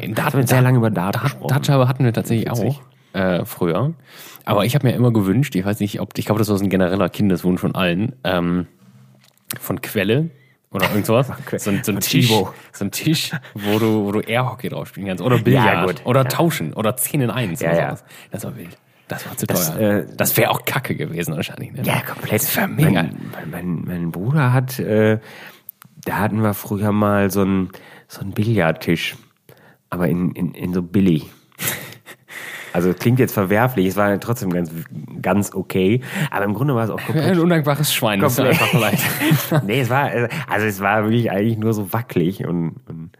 [0.00, 1.48] In Da haben wir sehr lange über Dart Dart, gesprochen.
[1.48, 2.80] Dartscheibe hatten wir tatsächlich auch
[3.12, 3.94] äh, früher.
[4.44, 6.64] Aber ich habe mir immer gewünscht, ich weiß nicht, ob ich glaube, das war so
[6.64, 8.66] ein genereller Kindeswunsch von allen, ähm,
[9.60, 10.30] von Quelle
[10.70, 11.30] oder irgend sowas.
[11.58, 15.06] so, ein- so ein Tisch, so ein Tisch, wo du, wo du Airhockey drauf spielen
[15.08, 15.22] kannst.
[15.22, 15.86] Oder Billard.
[15.86, 16.02] gut.
[16.06, 16.28] Oder Ja.
[16.28, 16.72] tauschen.
[16.74, 17.60] Oder 10 in 1.
[17.60, 17.86] Ja, ja.
[17.88, 18.04] sowas.
[18.30, 18.76] Das war wild.
[19.08, 19.98] Das war zu Das, teuer.
[20.00, 21.72] äh, das wäre auch kacke gewesen wahrscheinlich.
[21.72, 21.82] Ne?
[21.84, 22.32] Ja, komplett.
[22.42, 22.90] Das wär mega.
[23.04, 23.16] Mein,
[23.50, 25.20] mein, mein Bruder hat, äh,
[26.06, 27.70] da hatten wir früher mal so einen
[28.08, 29.16] so einen Billardtisch,
[29.90, 31.30] aber in, in, in so billig.
[32.72, 34.70] Also klingt jetzt verwerflich, es war trotzdem ganz,
[35.22, 37.38] ganz okay, aber im Grunde war es auch Ein komplett.
[37.38, 38.20] undankbares Schwein.
[38.20, 38.98] Das ist einfach leid.
[39.66, 40.10] nee, es war,
[40.46, 43.12] also es war wirklich eigentlich nur so wackelig und, und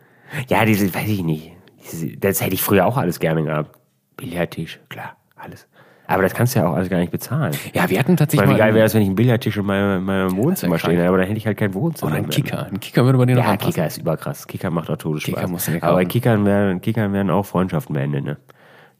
[0.48, 1.52] ja, diese, weiß ich nicht,
[1.90, 3.78] diese, das hätte ich früher auch alles gerne gehabt.
[4.18, 5.66] Billardtisch, klar, alles.
[6.08, 7.52] Aber das kannst du ja auch alles gar nicht bezahlen.
[7.74, 9.98] Ja, wir hatten tatsächlich Weil wie geil wäre es, wenn ich einen Billardtisch in meinem,
[9.98, 12.10] in meinem Wohnzimmer stehen hätte, aber dann hätte ich halt kein Wohnzimmer.
[12.12, 12.30] oder ein mehr.
[12.36, 12.66] Kicker.
[12.66, 13.72] Ein Kicker würde bei dir noch Ja, anpassen.
[13.74, 14.46] Kicker ist überkrass.
[14.46, 15.34] Kicker macht auch Todesspaß.
[15.34, 16.04] Kicker musst du dir aber.
[16.04, 18.36] Kickern werden, Kickern werden auch Freundschaften beendet, ne?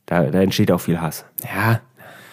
[0.06, 1.24] Da, da entsteht auch viel Hass.
[1.44, 1.80] Ja.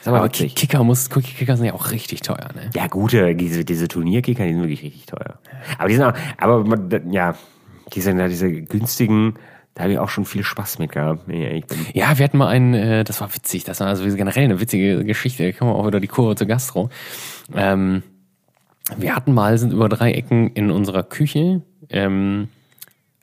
[0.05, 0.30] Aber Aber.
[0.30, 2.69] Kicker muss, Kicker sind ja auch richtig teuer, ne?
[2.76, 5.39] Ja, gute, diese, diese Turnierkicker, die sind wirklich richtig teuer.
[5.78, 7.36] Aber die sind auch, aber man- ja,
[7.93, 9.36] die sind da diese günstigen,
[9.74, 11.24] da habe ich auch schon viel Spaß mit gehabt.
[11.93, 15.03] Ja, wir hatten mal einen, äh, das war witzig, das war also generell eine witzige
[15.03, 16.89] Geschichte, da kommen wir auch wieder die Kurve zur Gastro.
[17.55, 18.03] Ähm,
[18.97, 22.49] wir hatten mal, sind über drei Ecken in unserer Küche, ähm,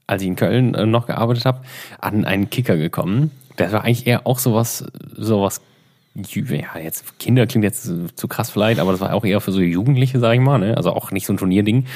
[0.07, 1.62] als ich in Köln äh, noch gearbeitet habe,
[2.01, 3.30] an einen Kicker gekommen.
[3.57, 4.84] Das war eigentlich eher auch sowas,
[5.14, 5.61] sowas,
[6.14, 9.61] ja, jetzt Kinder klingt jetzt zu krass vielleicht, aber das war auch eher für so
[9.61, 10.76] Jugendliche, sag ich mal, ne?
[10.76, 11.86] Also auch nicht so ein Turnierding.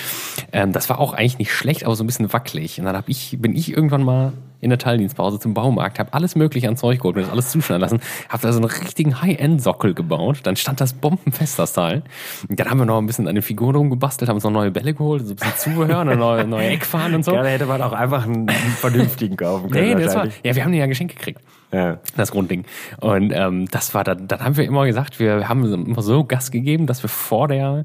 [0.53, 2.79] Ähm, das war auch eigentlich nicht schlecht, aber so ein bisschen wackelig.
[2.79, 6.37] Und dann hab ich, bin ich irgendwann mal in der Teildienstpause zum Baumarkt, habe alles
[6.37, 8.01] mögliche an Zeug geholt, mir das alles zuschneiden lassen,
[8.31, 10.41] habe da so einen richtigen High-End-Sockel gebaut.
[10.45, 12.03] Dann stand das bombenfest, das Teil.
[12.49, 14.71] Und dann haben wir noch ein bisschen an den Figuren rumgebastelt, haben uns noch neue
[14.71, 17.33] Bälle geholt, so ein bisschen Zubehör, eine neue, neue Eckfahnen und so.
[17.33, 19.99] Gerne hätte man auch einfach einen, vernünftigen kaufen können.
[19.99, 21.41] Nee, das war, ja, wir haben den ja geschenkt gekriegt.
[21.75, 21.99] Ja.
[22.17, 22.65] Das Grundding.
[23.01, 26.51] Und ähm, das war dann, dann haben wir immer gesagt, wir haben immer so Gas
[26.51, 27.85] gegeben, dass wir vor der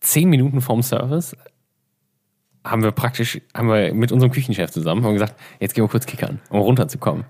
[0.00, 1.36] zehn Minuten vorm Service
[2.64, 6.06] haben wir praktisch, haben wir mit unserem Küchenchef zusammen haben gesagt, jetzt gehen wir kurz
[6.06, 7.24] kickern, um runterzukommen.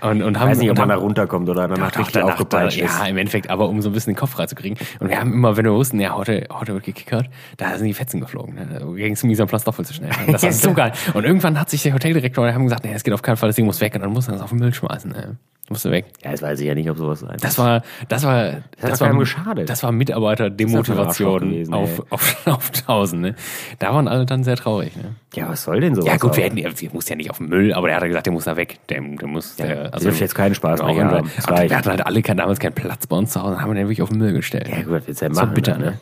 [0.00, 2.80] Und, und haben, Weiß nicht, ob man da runterkommt oder danach Doch, richtig danach, aufgepeitscht
[2.80, 2.98] da, ist.
[2.98, 4.78] ja, im Endeffekt, aber um so ein bisschen den Kopf freizukriegen.
[5.00, 7.94] Und wir haben immer, wenn wir wussten, ja, heute, heute wird gekickert, da sind die
[7.94, 8.54] Fetzen geflogen.
[8.54, 8.66] Ne?
[8.78, 10.10] Da ging es mir Platz doppelt so schnell.
[10.30, 10.92] Das war so geil.
[11.14, 13.48] Und irgendwann hat sich der Hoteldirektor, der haben gesagt, nee, es geht auf keinen Fall,
[13.48, 13.94] das Ding muss weg.
[13.94, 15.10] Und dann muss er das auf den Müll schmeißen.
[15.10, 15.36] Ne?
[15.68, 16.06] Musste weg.
[16.22, 19.06] Ja, das weiß ich ja nicht, ob sowas sein Das war, das war, das doch
[19.06, 19.68] war, geschadet.
[19.68, 22.04] das war Mitarbeiter-Demotivation Das ist gewesen, auf, ey.
[22.10, 23.22] auf, auf tausend.
[23.22, 23.34] Ne?
[23.80, 24.94] Da waren alle dann sehr traurig.
[24.96, 25.16] Ne?
[25.34, 26.06] Ja, was soll denn sowas?
[26.08, 28.26] Ja, gut, wir hätten, wir mussten ja nicht auf den Müll, aber der hat gesagt,
[28.26, 28.78] der muss da weg.
[28.88, 31.26] Der, der muss, der, der dürfte jetzt keinen Spaß mehr und haben.
[31.26, 33.52] wir, Das aber wir hatten halt alle kein, damals keinen Platz bei uns zu Hause,
[33.54, 34.68] dann haben wir den wirklich auf den Müll gestellt.
[34.68, 35.54] Ja, gut, was willst du denn So machen?
[35.54, 35.98] bitter, ne?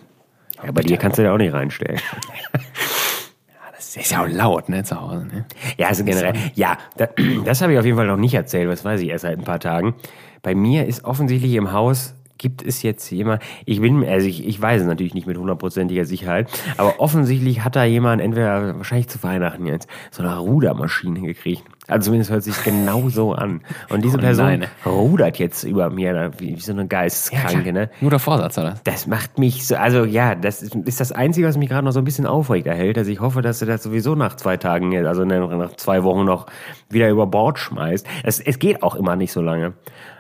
[0.64, 2.00] Ja, bei dir kannst du den auch nicht reinstellen.
[3.76, 5.44] Das ist ja auch laut, ne, zu Hause, ne?
[5.76, 7.06] Ja, also generell, ja, da,
[7.44, 9.44] das habe ich auf jeden Fall noch nicht erzählt, das weiß ich erst seit ein
[9.44, 9.94] paar Tagen.
[10.42, 14.60] Bei mir ist offensichtlich im Haus, gibt es jetzt jemand, ich bin, also ich, ich
[14.60, 19.22] weiß es natürlich nicht mit hundertprozentiger Sicherheit, aber offensichtlich hat da jemand, entweder wahrscheinlich zu
[19.22, 21.64] Weihnachten jetzt, so eine Rudermaschine gekriegt.
[21.86, 23.60] Also zumindest hört sich genau so an.
[23.90, 27.90] Und diese Oh Person rudert jetzt über mir, wie, wie so eine Geisteskranke, ne?
[28.00, 28.76] Guter Vorsatz, oder?
[28.84, 31.92] Das macht mich so, also ja, das ist, ist das Einzige, was mich gerade noch
[31.92, 32.96] so ein bisschen aufrecht erhält.
[32.96, 36.46] Also ich hoffe, dass du das sowieso nach zwei Tagen, also nach zwei Wochen noch
[36.88, 38.06] wieder über Bord schmeißt.
[38.22, 39.74] Es, es geht auch immer nicht so lange.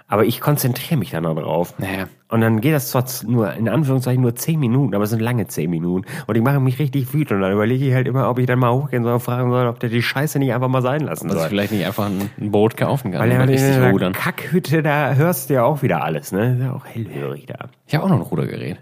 [0.06, 1.74] Aber ich konzentriere mich dann noch drauf.
[1.78, 2.08] Naja.
[2.28, 5.46] Und dann geht das zwar nur, in Anführungszeichen, nur zehn Minuten, aber es sind lange
[5.46, 6.06] zehn Minuten.
[6.26, 7.32] Und ich mache mich richtig wütend.
[7.32, 9.66] Und dann überlege ich halt immer, ob ich dann mal hochgehen soll und fragen soll,
[9.66, 11.48] ob der die Scheiße nicht einfach mal sein lassen Dass ich soll.
[11.48, 14.12] vielleicht nicht einfach ein, ein Boot kaufen kann Weil ja, in der rudern.
[14.12, 16.54] Kackhütte, da hörst du ja auch wieder alles, ne?
[16.54, 17.68] Ist ja auch hellhörig da.
[17.86, 18.78] Ich habe auch noch ein Rudergerät.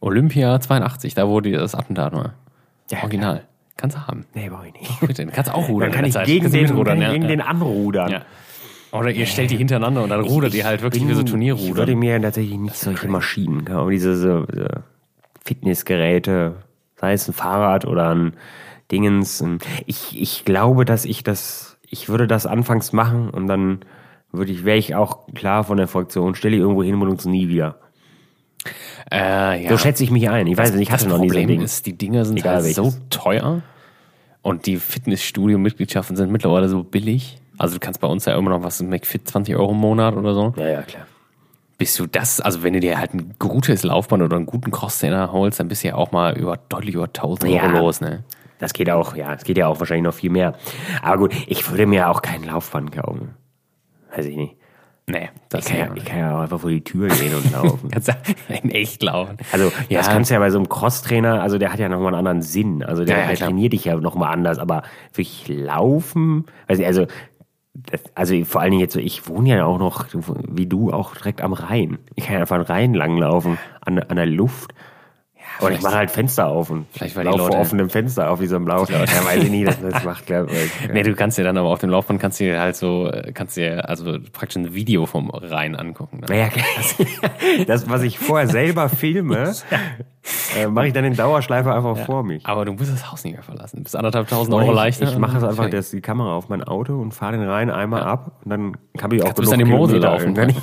[0.00, 2.34] Olympia 82, da die, das Attentat war.
[2.90, 3.42] Ja, Original.
[3.76, 4.24] Kannst du haben.
[4.34, 5.00] Nee, brauch ich nicht.
[5.00, 5.90] Bitte, kannst auch rudern.
[5.90, 6.26] Dann kann ich Zeit.
[6.26, 7.12] gegen, den, kann ja.
[7.12, 8.10] gegen den anrudern.
[8.10, 8.22] Ja.
[8.98, 11.30] Oder ihr stellt die hintereinander und dann rudert ihr halt wirklich wie so Ich würde
[11.30, 11.96] Turnierruder.
[11.96, 14.66] mir tatsächlich nicht solche Maschinen kaufen, diese so, so
[15.44, 16.56] Fitnessgeräte,
[16.96, 18.32] sei es ein Fahrrad oder ein
[18.90, 19.44] Dingens.
[19.86, 23.80] Ich, ich glaube, dass ich das, ich würde das anfangs machen und dann
[24.32, 27.30] würde ich, wäre ich auch klar von der Fraktion, stelle ich irgendwo hin und benutze
[27.30, 27.76] nie wieder.
[29.12, 29.70] Äh, ja.
[29.70, 30.46] So schätze ich mich ein.
[30.46, 31.60] Ich weiß nicht, ich hatte das noch nie so ein Ding.
[31.60, 33.62] ist, die Dinger sind Egal halt so teuer
[34.42, 37.38] und die Fitnessstudio-Mitgliedschaften sind mittlerweile so billig.
[37.58, 40.34] Also du kannst bei uns ja immer noch was McFit 20 Euro im Monat oder
[40.34, 40.54] so.
[40.56, 41.06] Ja, ja, klar.
[41.78, 45.30] Bist du das, also wenn du dir halt ein gutes Laufband oder einen guten Crosstrainer
[45.32, 47.62] holst, dann bist du ja auch mal über deutlich über 1000 Ja.
[47.64, 48.24] Euro los, ne?
[48.58, 50.54] Das geht auch, ja, es geht ja auch wahrscheinlich noch viel mehr.
[51.02, 53.34] Aber gut, ich würde mir auch kein Laufband kaufen.
[54.16, 54.56] Weiß ich nicht.
[55.08, 57.52] Nee, das Ich kann, ja, ich kann ja auch einfach vor die Tür gehen und
[57.52, 57.90] laufen.
[57.92, 58.10] kannst
[58.48, 59.36] in echt laufen.
[59.52, 59.98] Also, Ja.
[59.98, 62.42] das kannst du ja bei so einem Crosstrainer, also der hat ja nochmal einen anderen
[62.42, 62.82] Sinn.
[62.82, 64.82] Also, der, Ja, ja, der trainiert dich ja nochmal anders, aber
[65.12, 67.06] wirklich laufen, weiß ich, also,
[67.90, 70.06] das, also vor allen Dingen jetzt so, ich wohne ja auch noch,
[70.48, 71.98] wie du, auch direkt am Rhein.
[72.14, 74.72] Ich kann einfach am Rhein langlaufen, an, an der Luft.
[75.60, 78.40] Oder ich mache halt Fenster auf und Vielleicht, weil die Leute- vor offenem Fenster auf
[78.44, 78.84] so ein Blau.
[78.84, 80.88] Ja, weiß ich nicht, dass das macht, glaube ich.
[80.92, 83.56] Nee, du kannst dir dann aber auf dem Laufband kannst du dir halt so, kannst
[83.56, 86.18] dir also praktisch ein Video vom Rhein angucken.
[86.20, 86.26] Ne?
[86.28, 86.48] Naja,
[87.66, 89.52] das, was ich vorher selber filme,
[90.58, 92.44] äh, mache ich dann in Dauerschleife einfach vor mich.
[92.46, 93.82] Aber du musst das Haus nicht mehr verlassen.
[93.82, 95.04] Bis anderthalb tausend Euro ich, leichter.
[95.08, 98.02] ich mache es einfach das, die Kamera auf mein Auto und fahre den Rhein einmal
[98.02, 100.36] ab und dann kann ich auch Kannst bis an die genug Mosel laufen.
[100.36, 100.54] irgendwann-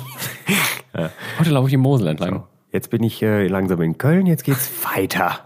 [1.40, 2.44] Heute laufe ich die Mosel entlang.
[2.74, 5.38] Jetzt bin ich äh, langsam in Köln, jetzt geht's weiter.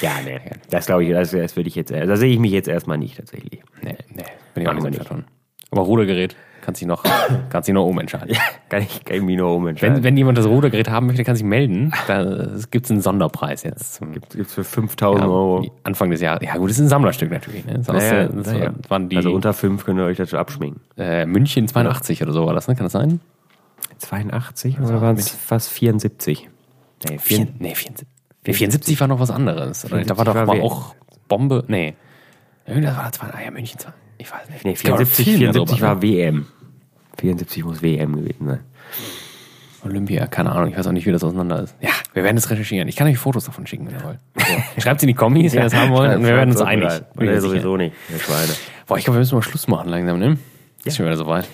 [0.00, 0.40] Ja, ne,
[0.70, 3.16] das glaube ich, das, das würde ich jetzt, da sehe ich mich jetzt erstmal nicht
[3.18, 3.60] tatsächlich.
[3.82, 4.22] Nee, nee,
[4.54, 5.06] bin ich auch nicht so wir ein nicht.
[5.06, 5.24] Fan von.
[5.70, 7.04] Aber Rudergerät kannst du noch,
[7.50, 8.34] kannst du noch umentscheiden.
[8.70, 9.96] Kann ich, kann ich mich nur umentscheiden.
[9.98, 11.92] Wenn, wenn jemand das Rudergerät haben möchte, kann sich melden.
[12.08, 12.24] Da
[12.70, 14.00] gibt es einen Sonderpreis jetzt.
[14.12, 15.70] Gibt's, gibt's für 5000 Euro.
[15.84, 16.42] Anfang des Jahres.
[16.42, 17.66] Ja gut, das ist ein Sammlerstück natürlich.
[17.66, 17.74] Ne?
[17.74, 18.72] Das, Naja, das naja.
[18.88, 20.80] waren die Also unter 5 könnt ihr euch das schon abschminken.
[20.96, 22.74] äh, München 82 oder so war das, ne?
[22.74, 23.20] Kann das sein?
[23.98, 26.48] 82 oder waren es fast 74?
[27.08, 28.08] Nee, Vier, nee, 74.
[28.46, 29.82] Nee, 74 war noch was anderes.
[29.82, 30.94] Da war 74 doch war mal auch
[31.28, 31.64] Bombe.
[31.68, 31.94] Nee.
[32.66, 33.78] Irgendwas war das war, ah ja, München.
[34.18, 34.64] Ich weiß nicht.
[34.64, 36.46] Nee, Es gab auch 74, viel 74 darüber, war WM.
[37.18, 38.60] 74 muss WM gewesen sein.
[39.84, 41.76] Olympia, keine Ahnung, ich weiß auch nicht, wie das auseinander ist.
[41.80, 42.88] Ja, wir werden es recherchieren.
[42.88, 44.18] Ich kann euch Fotos davon schicken, wenn ihr wollt.
[44.36, 44.44] So.
[44.80, 46.90] Schreibt in die Kommis, wenn ihr das haben wollt, und wir werden uns einig.
[47.16, 47.94] Oder sowieso nicht.
[48.86, 50.38] Boah, ich glaube, wir müssen mal Schluss machen langsam, ne?
[50.84, 51.48] Ist schon wieder soweit.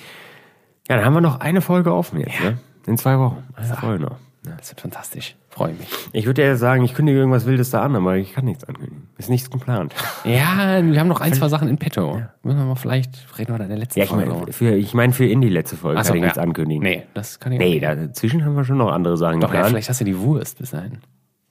[0.92, 2.58] Ja, dann haben wir noch eine Folge offen jetzt, ne?
[2.86, 3.42] In zwei Wochen.
[3.56, 4.16] Eine Folge noch.
[4.58, 5.36] Das wird fantastisch.
[5.48, 5.88] Freue mich.
[6.12, 9.08] Ich würde ja sagen, ich kündige irgendwas Wildes da an, aber ich kann nichts ankündigen.
[9.16, 9.94] Ist nichts geplant.
[10.24, 12.20] Ja, wir haben noch ein, zwei Sachen in petto.
[12.42, 14.30] Müssen wir mal vielleicht reden wir da in der letzten Ja, ich Folge.
[14.32, 16.26] meine, für, ich mein, für in die letzte Folge Ach so, kann ich ja.
[16.26, 16.82] nichts ankündigen.
[16.82, 18.10] Nee, das kann ich Nee, auch nicht.
[18.10, 19.68] dazwischen haben wir schon noch andere Sachen Doch, ja, geplant.
[19.70, 20.98] vielleicht hast du die Wurst bis dahin.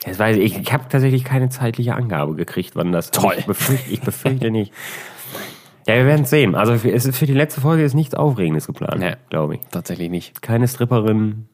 [0.04, 0.44] Das weiß ich.
[0.58, 3.10] Ich, ich habe tatsächlich keine zeitliche Angabe gekriegt, wann das.
[3.12, 3.36] Toll.
[3.38, 4.74] Ich befürchte, ich befürchte nicht.
[5.88, 6.56] Ja, wir werden es sehen.
[6.56, 9.16] Also für, es ist für die letzte Folge ist nichts Aufregendes geplant, Nee.
[9.30, 9.62] glaube ich.
[9.72, 10.42] Tatsächlich nicht.
[10.42, 11.48] Keine Stripperin.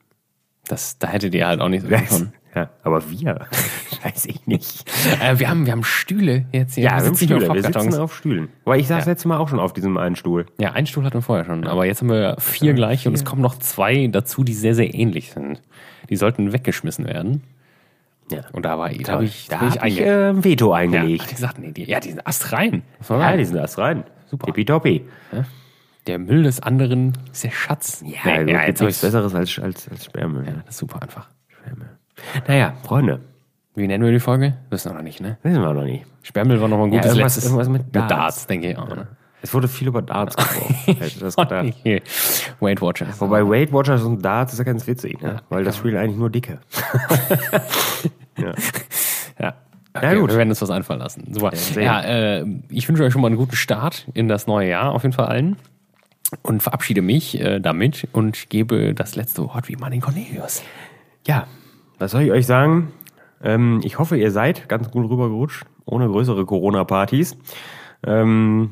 [0.67, 2.33] Das, da hättet ihr halt auch nicht so von.
[2.55, 3.47] Ja, aber wir.
[4.03, 4.89] weiß ich nicht.
[5.23, 6.85] Äh, wir, haben, wir haben Stühle jetzt hier.
[6.85, 7.49] Ja, wir, sitzen Stühle.
[7.49, 8.49] auf wir sitzen auf Stühlen.
[8.65, 9.11] Aber ich saß Ja.
[9.11, 10.45] letztes Mal auch schon auf diesem einen Stuhl.
[10.59, 13.23] Ja, einen Stuhl hatten wir vorher schon, aber jetzt haben wir vier gleich und es
[13.25, 15.61] kommen noch zwei dazu, die sehr, sehr ähnlich sind.
[16.09, 17.43] Die sollten weggeschmissen werden.
[18.31, 18.41] Ja.
[18.51, 21.31] Und da war da habe ich, da habe ich äh, ein Veto ja, eingelegt.
[21.31, 22.81] die sagten, nee, die, ja, die sind astrein.
[23.07, 24.03] Ja, die sind erst rein.
[24.29, 24.45] Super.
[24.47, 25.05] Tippitoppi.
[26.07, 28.01] Der Müll des anderen ist der Schatz.
[28.05, 30.45] Ja, Nee, nee, ja, jetzt jetzt hab nichts ich's- Besseres als, als, als Sperrmüll.
[30.45, 30.53] Ja.
[30.65, 31.27] Das ist super einfach.
[32.47, 33.19] Naja, Freunde,
[33.75, 34.57] Wie nennen wir die Folge?
[34.69, 35.37] Wissen wir noch nicht, ne?
[35.43, 36.05] wissen wir noch nicht.
[36.23, 37.43] Sperrmüll war noch mal ein Ja, gutes irgendwas- letztes.
[37.51, 38.07] irgendwas mit Darts.
[38.09, 38.87] Darts, denke ich auch.
[38.89, 39.07] Ne?
[39.41, 40.75] Es wurde viel über Darts gesprochen.
[40.85, 41.73] Hätte ich das gedacht.
[41.83, 42.01] Hier.
[42.59, 43.21] Weight Watchers.
[43.21, 45.41] Wobei Weight Watchers und Darts ist ja ganz witzig, ne?
[45.49, 46.59] weil das spielen eigentlich nur Dicke.
[48.39, 48.53] Ja.
[49.39, 49.53] Ja,
[49.99, 50.29] gut.
[50.29, 51.33] Wir werden uns was einfallen lassen.
[51.33, 51.51] Super.
[51.79, 55.03] Ja, äh, ich wünsche euch schon mal einen guten Start in das neue Jahr, auf
[55.03, 55.57] jeden Fall allen.
[56.43, 60.61] Und verabschiede mich äh, damit und gebe das letzte Wort wie Martin Cornelius.
[61.25, 61.47] Ja,
[61.99, 62.91] was soll ich euch sagen?
[63.41, 67.37] Ähm, ich hoffe, ihr seid ganz gut rübergerutscht, ohne größere Corona-Partys.
[68.05, 68.71] Ähm,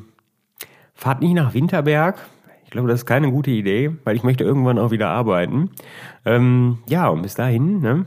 [0.94, 2.18] fahrt nicht nach Winterberg.
[2.64, 5.70] Ich glaube, das ist keine gute Idee, weil ich möchte irgendwann auch wieder arbeiten.
[6.24, 8.06] Ähm, ja, und bis dahin, ne,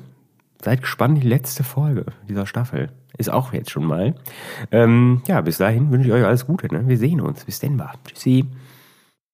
[0.62, 2.90] seid gespannt, die letzte Folge dieser Staffel
[3.20, 4.16] ist auch jetzt schon mal.
[4.72, 6.74] Ähm, ja, bis dahin wünsche ich euch alles Gute.
[6.74, 6.88] Ne?
[6.88, 7.46] Wir sehen uns.
[7.46, 8.46] Bis denn, Tschüssi.